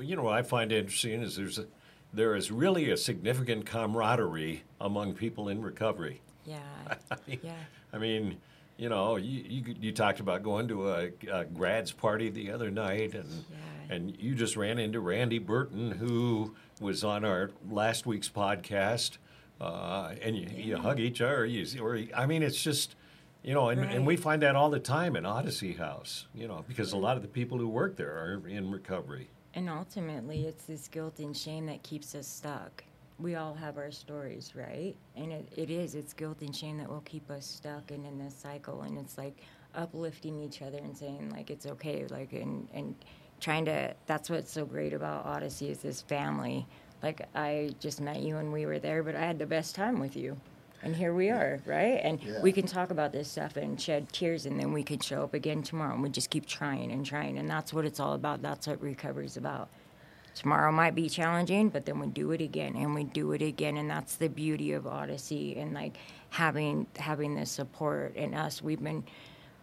You 0.00 0.16
know 0.16 0.22
what 0.22 0.34
I 0.34 0.42
find 0.42 0.72
interesting 0.72 1.20
is 1.20 1.36
there's 1.36 1.58
a, 1.58 1.66
there 2.12 2.34
is 2.34 2.50
really 2.50 2.90
a 2.90 2.96
significant 2.96 3.66
camaraderie 3.66 4.62
among 4.80 5.14
people 5.14 5.48
in 5.48 5.60
recovery. 5.62 6.20
Yeah. 6.44 6.58
I 7.10 7.16
mean, 7.26 7.38
Yeah. 7.42 7.52
I 7.92 7.98
mean, 7.98 8.36
you 8.76 8.88
know, 8.88 9.16
you, 9.16 9.44
you, 9.48 9.74
you 9.80 9.92
talked 9.92 10.20
about 10.20 10.42
going 10.42 10.68
to 10.68 10.88
a, 10.90 11.10
a 11.32 11.44
grads 11.44 11.90
party 11.92 12.28
the 12.30 12.50
other 12.50 12.70
night, 12.70 13.14
and 13.14 13.28
Yeah. 13.50 13.94
and 13.94 14.16
you 14.20 14.34
just 14.34 14.56
ran 14.56 14.78
into 14.78 15.00
Randy 15.00 15.38
Burton, 15.38 15.90
who 15.92 16.54
was 16.80 17.02
on 17.02 17.24
our 17.24 17.50
last 17.70 18.06
week's 18.06 18.28
podcast, 18.28 19.18
uh, 19.60 20.14
and 20.22 20.36
you, 20.36 20.46
you 20.54 20.76
hug 20.76 21.00
each 21.00 21.20
other. 21.20 21.44
You, 21.44 21.66
or 21.82 21.98
I 22.14 22.26
mean, 22.26 22.42
it's 22.42 22.62
just, 22.62 22.94
you 23.42 23.52
know, 23.54 23.68
and, 23.70 23.80
and 23.82 24.06
we 24.06 24.16
find 24.16 24.42
that 24.42 24.54
all 24.54 24.70
the 24.70 24.78
time 24.78 25.16
in 25.16 25.26
Odyssey 25.26 25.72
House, 25.72 26.26
you 26.34 26.46
know, 26.46 26.64
because 26.68 26.92
a 26.92 26.96
lot 26.96 27.16
of 27.16 27.22
the 27.22 27.28
people 27.28 27.58
who 27.58 27.68
work 27.68 27.96
there 27.96 28.12
are 28.12 28.46
in 28.48 28.70
recovery. 28.70 29.28
And 29.54 29.68
ultimately, 29.68 30.46
it's 30.46 30.64
this 30.64 30.88
guilt 30.88 31.18
and 31.18 31.36
shame 31.36 31.66
that 31.66 31.82
keeps 31.82 32.14
us 32.14 32.26
stuck. 32.26 32.84
We 33.18 33.34
all 33.34 33.54
have 33.54 33.78
our 33.78 33.90
stories, 33.90 34.52
right? 34.54 34.94
And 35.16 35.32
it, 35.32 35.48
it 35.56 35.70
is, 35.70 35.94
it's 35.94 36.12
guilt 36.12 36.40
and 36.42 36.54
shame 36.54 36.78
that 36.78 36.88
will 36.88 37.00
keep 37.00 37.30
us 37.30 37.46
stuck 37.46 37.90
and 37.90 38.06
in 38.06 38.18
this 38.18 38.34
cycle. 38.34 38.82
And 38.82 38.96
it's 38.98 39.18
like 39.18 39.42
uplifting 39.74 40.40
each 40.40 40.62
other 40.62 40.78
and 40.78 40.96
saying, 40.96 41.30
like, 41.30 41.50
it's 41.50 41.66
okay. 41.66 42.06
Like, 42.08 42.32
and, 42.32 42.68
and 42.72 42.94
trying 43.40 43.64
to, 43.64 43.94
that's 44.06 44.30
what's 44.30 44.52
so 44.52 44.64
great 44.64 44.92
about 44.92 45.26
Odyssey 45.26 45.70
is 45.70 45.78
this 45.78 46.02
family. 46.02 46.66
Like, 47.02 47.26
I 47.34 47.74
just 47.80 48.00
met 48.00 48.22
you 48.22 48.36
and 48.36 48.52
we 48.52 48.66
were 48.66 48.78
there, 48.78 49.02
but 49.02 49.16
I 49.16 49.20
had 49.20 49.38
the 49.38 49.46
best 49.46 49.74
time 49.74 49.98
with 49.98 50.16
you. 50.16 50.36
And 50.82 50.94
here 50.94 51.12
we 51.12 51.28
are, 51.30 51.60
right? 51.66 52.00
And 52.02 52.22
Yeah. 52.22 52.40
we 52.40 52.52
can 52.52 52.66
talk 52.66 52.90
about 52.90 53.12
this 53.12 53.28
stuff 53.28 53.56
and 53.56 53.80
shed 53.80 54.12
tears, 54.12 54.46
and 54.46 54.58
then 54.60 54.72
we 54.72 54.82
can 54.82 55.00
show 55.00 55.24
up 55.24 55.34
again 55.34 55.62
tomorrow, 55.62 55.94
and 55.94 56.02
we 56.02 56.08
just 56.08 56.30
keep 56.30 56.46
trying 56.46 56.92
and 56.92 57.04
trying, 57.04 57.36
and 57.38 57.48
that's 57.48 57.72
what 57.74 57.84
it's 57.84 57.98
all 57.98 58.12
about. 58.12 58.42
That's 58.42 58.66
what 58.66 58.80
recovery's 58.80 59.36
about. 59.36 59.68
Tomorrow 60.34 60.70
might 60.70 60.94
be 60.94 61.08
challenging, 61.08 61.68
but 61.68 61.84
then 61.84 61.98
we 61.98 62.06
do 62.06 62.30
it 62.30 62.40
again, 62.40 62.76
and 62.76 62.94
we 62.94 63.02
do 63.02 63.32
it 63.32 63.42
again, 63.42 63.76
and 63.76 63.90
that's 63.90 64.14
the 64.14 64.28
beauty 64.28 64.72
of 64.72 64.86
Odyssey, 64.86 65.56
and 65.56 65.74
like 65.74 65.96
having 66.30 66.86
having 66.96 67.34
this 67.34 67.50
support 67.50 68.14
and 68.16 68.34
us. 68.34 68.62
We've 68.62 68.82
been. 68.82 69.04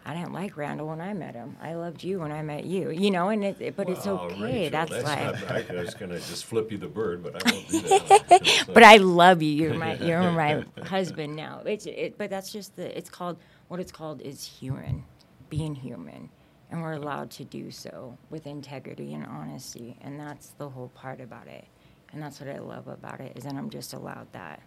I 0.07 0.13
didn't 0.13 0.33
like 0.33 0.55
Randall 0.55 0.87
when 0.87 1.01
I 1.01 1.13
met 1.13 1.33
him. 1.33 1.57
I 1.59 1.73
loved 1.73 2.03
you 2.03 2.19
when 2.19 2.31
I 2.31 2.43
met 2.43 2.65
you. 2.65 2.91
You 2.91 3.09
know, 3.09 3.29
and 3.29 3.43
it, 3.43 3.59
it- 3.59 3.75
but 3.75 3.89
it's 3.89 4.05
okay. 4.05 4.41
Rachel, 4.41 4.69
that's, 4.71 4.91
like. 4.91 5.41
not, 5.49 5.51
I 5.71 5.81
was 5.81 5.93
going 5.99 6.11
to 6.11 6.19
just 6.19 6.45
flip 6.45 6.71
you 6.71 6.77
the 6.77 6.87
bird, 6.87 7.23
but 7.23 7.35
I 7.35 7.51
won't 7.51 7.67
do 7.69 7.81
that. 7.81 8.65
But 8.73 8.83
I 8.83 8.97
love 8.97 9.41
you. 9.41 9.51
You're 9.51 9.73
my 9.73 9.95
you're 9.95 10.31
my 10.43 10.63
husband 10.85 11.35
now. 11.35 11.61
It's 11.65 11.87
it, 11.87 12.17
but 12.19 12.29
that's 12.29 12.51
just 12.51 12.75
the 12.75 12.95
it's 12.95 13.09
called 13.09 13.37
what 13.67 13.79
it's 13.79 13.91
called 13.91 14.21
is 14.21 14.43
human, 14.45 15.03
being 15.49 15.73
human, 15.73 16.29
and 16.69 16.81
we're 16.83 16.93
allowed 16.93 17.31
to 17.31 17.43
do 17.43 17.71
so 17.71 18.15
with 18.29 18.45
integrity 18.45 19.13
and 19.15 19.25
honesty, 19.25 19.97
and 20.01 20.19
that's 20.19 20.49
the 20.59 20.69
whole 20.69 20.89
part 20.89 21.19
about 21.19 21.47
it, 21.47 21.65
and 22.13 22.21
that's 22.21 22.39
what 22.39 22.49
I 22.49 22.59
love 22.59 22.87
about 22.87 23.21
it 23.21 23.35
is 23.35 23.43
that 23.45 23.55
I'm 23.55 23.71
just 23.71 23.93
allowed 23.93 24.31
that. 24.33 24.61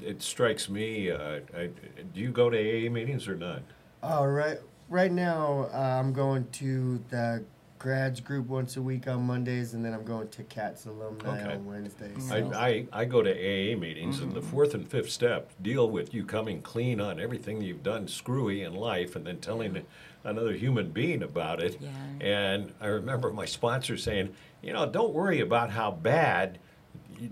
It 0.00 0.22
strikes 0.22 0.68
me. 0.68 1.10
Uh, 1.10 1.40
I, 1.56 1.66
do 2.14 2.20
you 2.20 2.30
go 2.32 2.50
to 2.50 2.56
AA 2.58 2.90
meetings 2.90 3.28
or 3.28 3.36
not? 3.36 3.62
All 4.02 4.28
right. 4.28 4.58
Right 4.88 5.12
now, 5.12 5.68
uh, 5.72 5.76
I'm 5.76 6.12
going 6.12 6.46
to 6.52 7.02
the 7.10 7.44
grads 7.78 8.20
group 8.20 8.46
once 8.48 8.76
a 8.76 8.82
week 8.82 9.06
on 9.08 9.22
Mondays, 9.22 9.72
and 9.74 9.84
then 9.84 9.94
I'm 9.94 10.04
going 10.04 10.28
to 10.28 10.42
CATS 10.44 10.84
alumni 10.86 11.40
Okay. 11.42 11.54
on 11.54 11.64
Wednesdays. 11.64 12.30
I, 12.30 12.40
So- 12.40 12.52
I, 12.54 12.86
I 12.92 13.04
go 13.04 13.22
to 13.22 13.30
AA 13.30 13.76
meetings, 13.76 14.20
and 14.20 14.32
the 14.34 14.42
fourth 14.42 14.74
and 14.74 14.86
fifth 14.86 15.10
step 15.10 15.50
deal 15.62 15.88
with 15.88 16.12
you 16.12 16.24
coming 16.24 16.60
clean 16.60 17.00
on 17.00 17.20
everything 17.20 17.62
you've 17.62 17.82
done 17.82 18.08
screwy 18.08 18.62
in 18.62 18.74
life, 18.74 19.16
and 19.16 19.26
then 19.26 19.38
telling 19.38 19.84
another 20.24 20.52
human 20.52 20.90
being 20.90 21.22
about 21.22 21.62
it. 21.62 21.78
Yeah. 21.80 21.88
And 22.26 22.72
I 22.80 22.86
remember 22.88 23.32
my 23.32 23.46
sponsor 23.46 23.96
saying, 23.96 24.34
you 24.62 24.72
know, 24.72 24.84
don't 24.86 25.14
worry 25.14 25.40
about 25.40 25.70
how 25.70 25.90
bad 25.90 26.58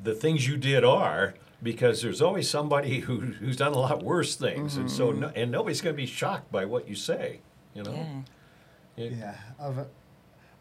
the 0.03 0.15
things 0.15 0.47
you 0.47 0.57
did 0.57 0.85
are. 0.85 1.35
Because 1.63 2.03
there's 2.03 2.23
always 2.23 2.49
somebody 2.49 3.01
who, 3.01 3.19
who's 3.19 3.57
done 3.57 3.73
a 3.73 3.79
lot 3.79 4.03
worse 4.05 4.37
things, 4.37 4.77
and 4.77 4.89
so 4.89 5.11
no, 5.11 5.33
and 5.35 5.51
nobody's 5.51 5.81
going 5.81 5.95
to 5.97 6.01
be 6.01 6.07
shocked 6.07 6.53
by 6.53 6.65
what 6.65 6.89
you 6.89 6.95
say, 6.95 7.41
you 7.75 7.83
know. 7.83 7.93
Yeah. 8.97 9.05
It- 9.05 9.13
Yeah, 9.13 9.35
I've 9.61 9.87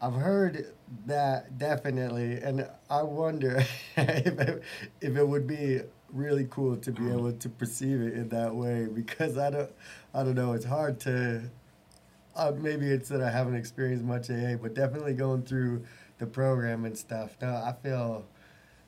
I've 0.02 0.14
heard 0.14 0.72
that 1.06 1.56
definitely, 1.58 2.40
and 2.40 2.68
I 2.90 3.02
wonder 3.02 3.64
if 3.96 4.40
it, 4.40 4.62
if 5.00 5.16
it 5.16 5.28
would 5.28 5.46
be 5.46 5.80
really 6.12 6.46
cool 6.50 6.76
to 6.78 6.90
be 6.90 7.08
able 7.10 7.32
to 7.32 7.48
perceive 7.48 8.00
it 8.00 8.14
in 8.14 8.28
that 8.30 8.54
way 8.54 8.86
because 8.86 9.38
I 9.38 9.50
don't 9.50 9.70
I 10.14 10.24
don't 10.24 10.34
know. 10.34 10.52
It's 10.52 10.64
hard 10.64 10.98
to. 11.00 11.42
Uh, 12.36 12.52
maybe 12.56 12.86
it's 12.88 13.08
that 13.08 13.20
I 13.20 13.30
haven't 13.30 13.56
experienced 13.56 14.04
much 14.04 14.30
AA, 14.30 14.54
but 14.54 14.72
definitely 14.74 15.12
going 15.14 15.42
through 15.42 15.84
the 16.18 16.26
program 16.26 16.84
and 16.84 16.96
stuff. 16.96 17.36
No, 17.42 17.48
I 17.48 17.74
feel. 17.82 18.24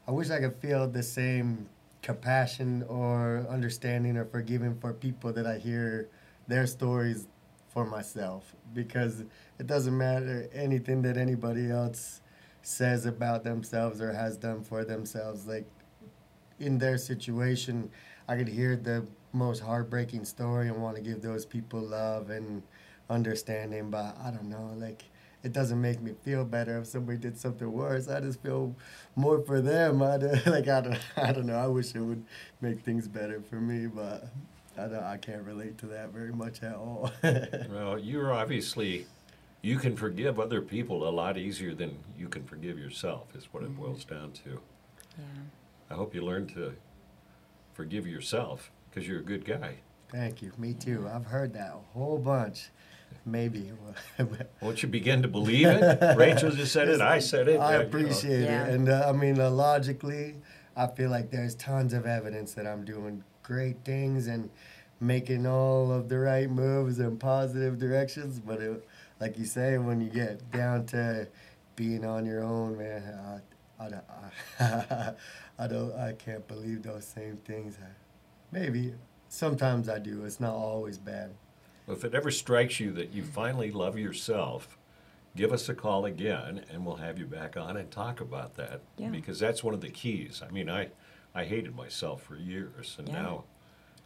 I 0.09 0.13
wish 0.13 0.31
I 0.31 0.39
could 0.41 0.57
feel 0.57 0.89
the 0.89 1.03
same 1.03 1.69
compassion 2.03 2.85
or 2.89 3.47
understanding 3.49 4.17
or 4.17 4.25
forgiving 4.25 4.79
for 4.81 4.93
people 4.93 5.33
that 5.33 5.47
I 5.47 5.59
hear 5.59 6.09
their 6.49 6.67
stories 6.67 7.29
for 7.69 7.85
myself. 7.85 8.55
Because 8.75 9.21
it 9.59 9.67
doesn't 9.67 9.97
matter 9.97 10.49
anything 10.53 11.03
that 11.03 11.17
anybody 11.17 11.71
else 11.71 12.21
says 12.63 13.07
about 13.07 13.45
themselves 13.45 14.01
or 14.01 14.13
has 14.13 14.37
done 14.37 14.63
for 14.63 14.85
themselves. 14.85 15.47
Like 15.47 15.67
in 16.59 16.79
their 16.79 16.99
situation 16.99 17.91
i 18.29 18.37
could 18.37 18.49
hear 18.49 18.77
the 18.77 19.07
most 19.33 19.61
heartbreaking 19.61 20.25
story 20.25 20.69
and 20.69 20.83
want 20.83 20.97
to 20.97 21.03
give 21.03 21.23
those 21.23 21.45
people 21.47 21.81
love 21.81 22.31
and 22.31 22.63
understanding 23.09 23.91
but 23.91 24.17
i 24.23 24.31
don't 24.31 24.49
know 24.49 24.73
like 24.77 25.05
it 25.43 25.53
doesn't 25.53 25.81
make 25.81 26.01
me 26.01 26.13
feel 26.23 26.45
better 26.45 26.79
if 26.79 26.87
somebody 26.87 27.19
did 27.19 27.39
something 27.39 27.71
worse 27.71 28.09
i 28.09 28.21
just 28.21 28.43
feel 28.43 28.75
more 29.17 29.41
for 29.43 29.61
them 29.61 30.03
i 30.03 30.17
don't, 30.17 30.47
like 30.47 30.69
I 30.69 30.81
don't, 30.81 30.99
I 31.17 31.33
don't 31.33 31.47
know 31.47 31.57
i 31.57 31.67
wish 31.67 31.95
it 31.95 32.01
would 32.01 32.25
make 32.61 32.81
things 32.81 33.09
better 33.09 33.41
for 33.41 33.57
me 33.57 33.87
but 33.87 34.29
I, 34.79 34.83
don't, 34.87 35.03
I 35.03 35.17
can't 35.17 35.43
relate 35.43 35.79
to 35.79 35.87
that 35.87 36.11
very 36.11 36.33
much 36.33 36.63
at 36.63 36.75
all 36.75 37.11
Well, 37.23 37.99
you're 37.99 38.33
obviously, 38.33 39.07
you 39.63 39.79
can 39.79 39.97
forgive 39.97 40.39
other 40.39 40.63
people 40.63 41.09
a 41.09 41.11
lot 41.11 41.37
easier 41.37 41.75
than 41.75 41.99
you 42.17 42.29
can 42.29 42.45
forgive 42.45 42.79
yourself, 42.79 43.35
is 43.35 43.49
what 43.53 43.63
it 43.63 43.77
boils 43.77 44.05
mm-hmm. 44.05 44.15
down 44.15 44.33
to. 44.33 44.61
Yeah. 45.19 45.25
I 45.91 45.95
hope 45.95 46.15
you 46.15 46.23
learn 46.23 46.47
to 46.55 46.75
forgive 47.75 48.07
yourself 48.07 48.71
because 48.89 49.09
you're 49.09 49.19
a 49.19 49.25
good 49.25 49.45
guy. 49.45 49.75
Thank 50.11 50.43
you. 50.43 50.53
Me 50.59 50.73
too. 50.73 51.09
I've 51.13 51.27
heard 51.27 51.53
that 51.55 51.73
a 51.73 51.99
whole 51.99 52.19
bunch. 52.19 52.71
Maybe. 53.31 53.73
Won't 54.61 54.83
you 54.83 54.89
begin 54.89 55.23
to 55.23 55.29
believe 55.29 55.67
it? 55.69 56.17
Rachel 56.17 56.51
just 56.51 56.73
said 56.73 56.89
it. 56.89 57.01
I 57.01 57.19
said 57.21 57.49
it. 57.49 57.59
I 57.61 57.73
you 57.73 57.79
know. 57.79 57.85
appreciate 57.87 58.43
Yeah. 58.45 58.65
it. 58.67 58.75
And 58.75 58.89
uh, 58.89 59.07
I 59.09 59.13
mean, 59.13 59.39
uh, 59.41 59.51
logically, 59.51 60.37
I 60.77 60.87
feel 60.89 61.11
like 61.11 61.31
there's 61.31 61.55
tons 61.55 61.93
of 61.93 62.07
evidence 62.07 62.55
that 62.55 62.67
I'm 62.67 62.85
doing 62.85 63.23
great 63.43 63.85
things 63.85 64.27
and 64.27 64.51
making 65.01 65.47
all 65.47 65.91
of 65.93 66.09
the 66.09 66.19
right 66.19 66.51
moves 66.51 66.99
in 66.99 67.17
positive 67.19 67.79
directions. 67.79 68.41
But 68.41 68.61
it, 68.61 68.87
like 69.21 69.39
you 69.39 69.45
say, 69.45 69.79
when 69.79 70.01
you 70.01 70.09
get 70.11 70.51
down 70.51 70.87
to 70.87 71.29
being 71.77 72.05
on 72.05 72.27
your 72.27 72.43
own, 72.43 72.77
man, 72.79 73.41
I, 73.79 73.85
I, 73.85 73.89
don't- 73.89 74.05
I, 74.61 75.13
I 75.59 75.67
don't, 75.67 75.95
I 75.95 76.13
can't 76.13 76.47
believe 76.49 76.83
those 76.83 77.05
same 77.07 77.37
things. 77.39 77.79
I, 77.83 77.87
maybe 78.51 78.95
sometimes 79.29 79.89
I 79.89 79.99
do. 79.99 80.25
It's 80.25 80.41
not 80.41 80.55
always 80.55 80.99
bad. 80.99 81.31
If 81.91 82.05
it 82.05 82.15
ever 82.15 82.31
strikes 82.31 82.81
you 82.81 82.93
that 82.93 83.13
you 83.13 83.23
finally 83.23 83.71
love 83.71 83.99
yourself, 83.99 84.79
give 85.37 85.53
us 85.53 85.69
a 85.69 85.75
call 85.75 86.05
again 86.07 86.65
and 86.71 86.85
we'll 86.87 86.97
have 86.97 87.19
you 87.19 87.27
back 87.27 87.57
on 87.57 87.77
and 87.77 87.91
talk 87.91 88.21
about 88.21 88.55
that. 88.57 88.81
Yeah. 88.97 89.09
Because 89.09 89.39
that's 89.39 89.63
one 89.65 89.75
of 89.75 89.81
the 89.81 89.91
keys. 89.91 90.43
I 90.47 90.51
mean, 90.53 90.71
I, 90.71 90.89
I 91.35 91.45
hated 91.45 91.75
myself 91.75 92.23
for 92.23 92.37
years 92.37 92.97
and 92.99 93.09
Yeah. 93.09 93.23
now 93.23 93.45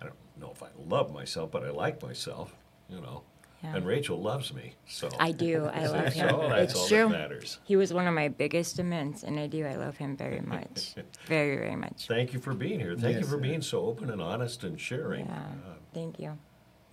I 0.01 0.07
don't 0.07 0.17
know 0.39 0.51
if 0.51 0.63
I 0.63 0.69
love 0.79 1.13
myself, 1.13 1.51
but 1.51 1.65
I 1.65 1.71
like 1.71 2.03
myself, 2.03 2.55
you 2.89 3.01
know. 3.01 3.23
Yeah. 3.63 3.77
And 3.77 3.87
Rachel 3.87 4.21
loves 4.21 4.53
me, 4.53 4.75
so. 4.87 5.09
I 5.19 5.33
do. 5.33 5.65
I 5.73 5.87
love 5.87 6.13
him. 6.13 6.29
So 6.29 6.49
that's 6.51 6.73
it's 6.73 6.81
all 6.81 6.89
true. 6.89 6.99
that 7.09 7.09
matters. 7.09 7.59
He 7.65 7.77
was 7.77 7.95
one 7.95 8.07
of 8.07 8.13
my 8.13 8.29
biggest 8.29 8.79
amends, 8.79 9.25
and 9.25 9.41
I 9.41 9.47
do. 9.47 9.65
I 9.65 9.77
love 9.77 9.97
him 9.97 10.19
very 10.19 10.41
much. 10.43 10.95
very, 11.27 11.57
very 11.57 11.77
much. 11.77 12.07
Thank 12.07 12.35
you 12.35 12.41
for 12.41 12.53
being 12.53 12.79
here. 12.79 12.95
Thank 12.95 13.17
you 13.17 13.23
for 13.23 13.31
sir. 13.31 13.39
being 13.39 13.63
so 13.63 13.87
open 13.87 14.11
and 14.11 14.21
honest 14.21 14.65
and 14.65 14.79
sharing. 14.79 15.25
Yeah. 15.27 15.33
Uh, 15.37 15.75
Thank 15.95 16.19
you. 16.19 16.37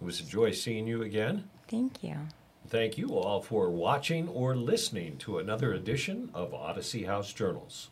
It 0.02 0.06
was 0.06 0.20
a 0.20 0.26
joy 0.26 0.52
seeing 0.52 0.88
you 0.88 1.04
again. 1.04 1.48
Thank 1.68 2.04
you. 2.04 2.16
Thank 2.68 2.98
you 2.98 3.10
all 3.10 3.40
for 3.40 3.70
watching 3.70 4.28
or 4.28 4.56
listening 4.56 5.18
to 5.18 5.38
another 5.38 5.74
edition 5.74 6.32
of 6.34 6.56
Odyssey 6.56 7.04
House 7.04 7.32
Journals. 7.32 7.91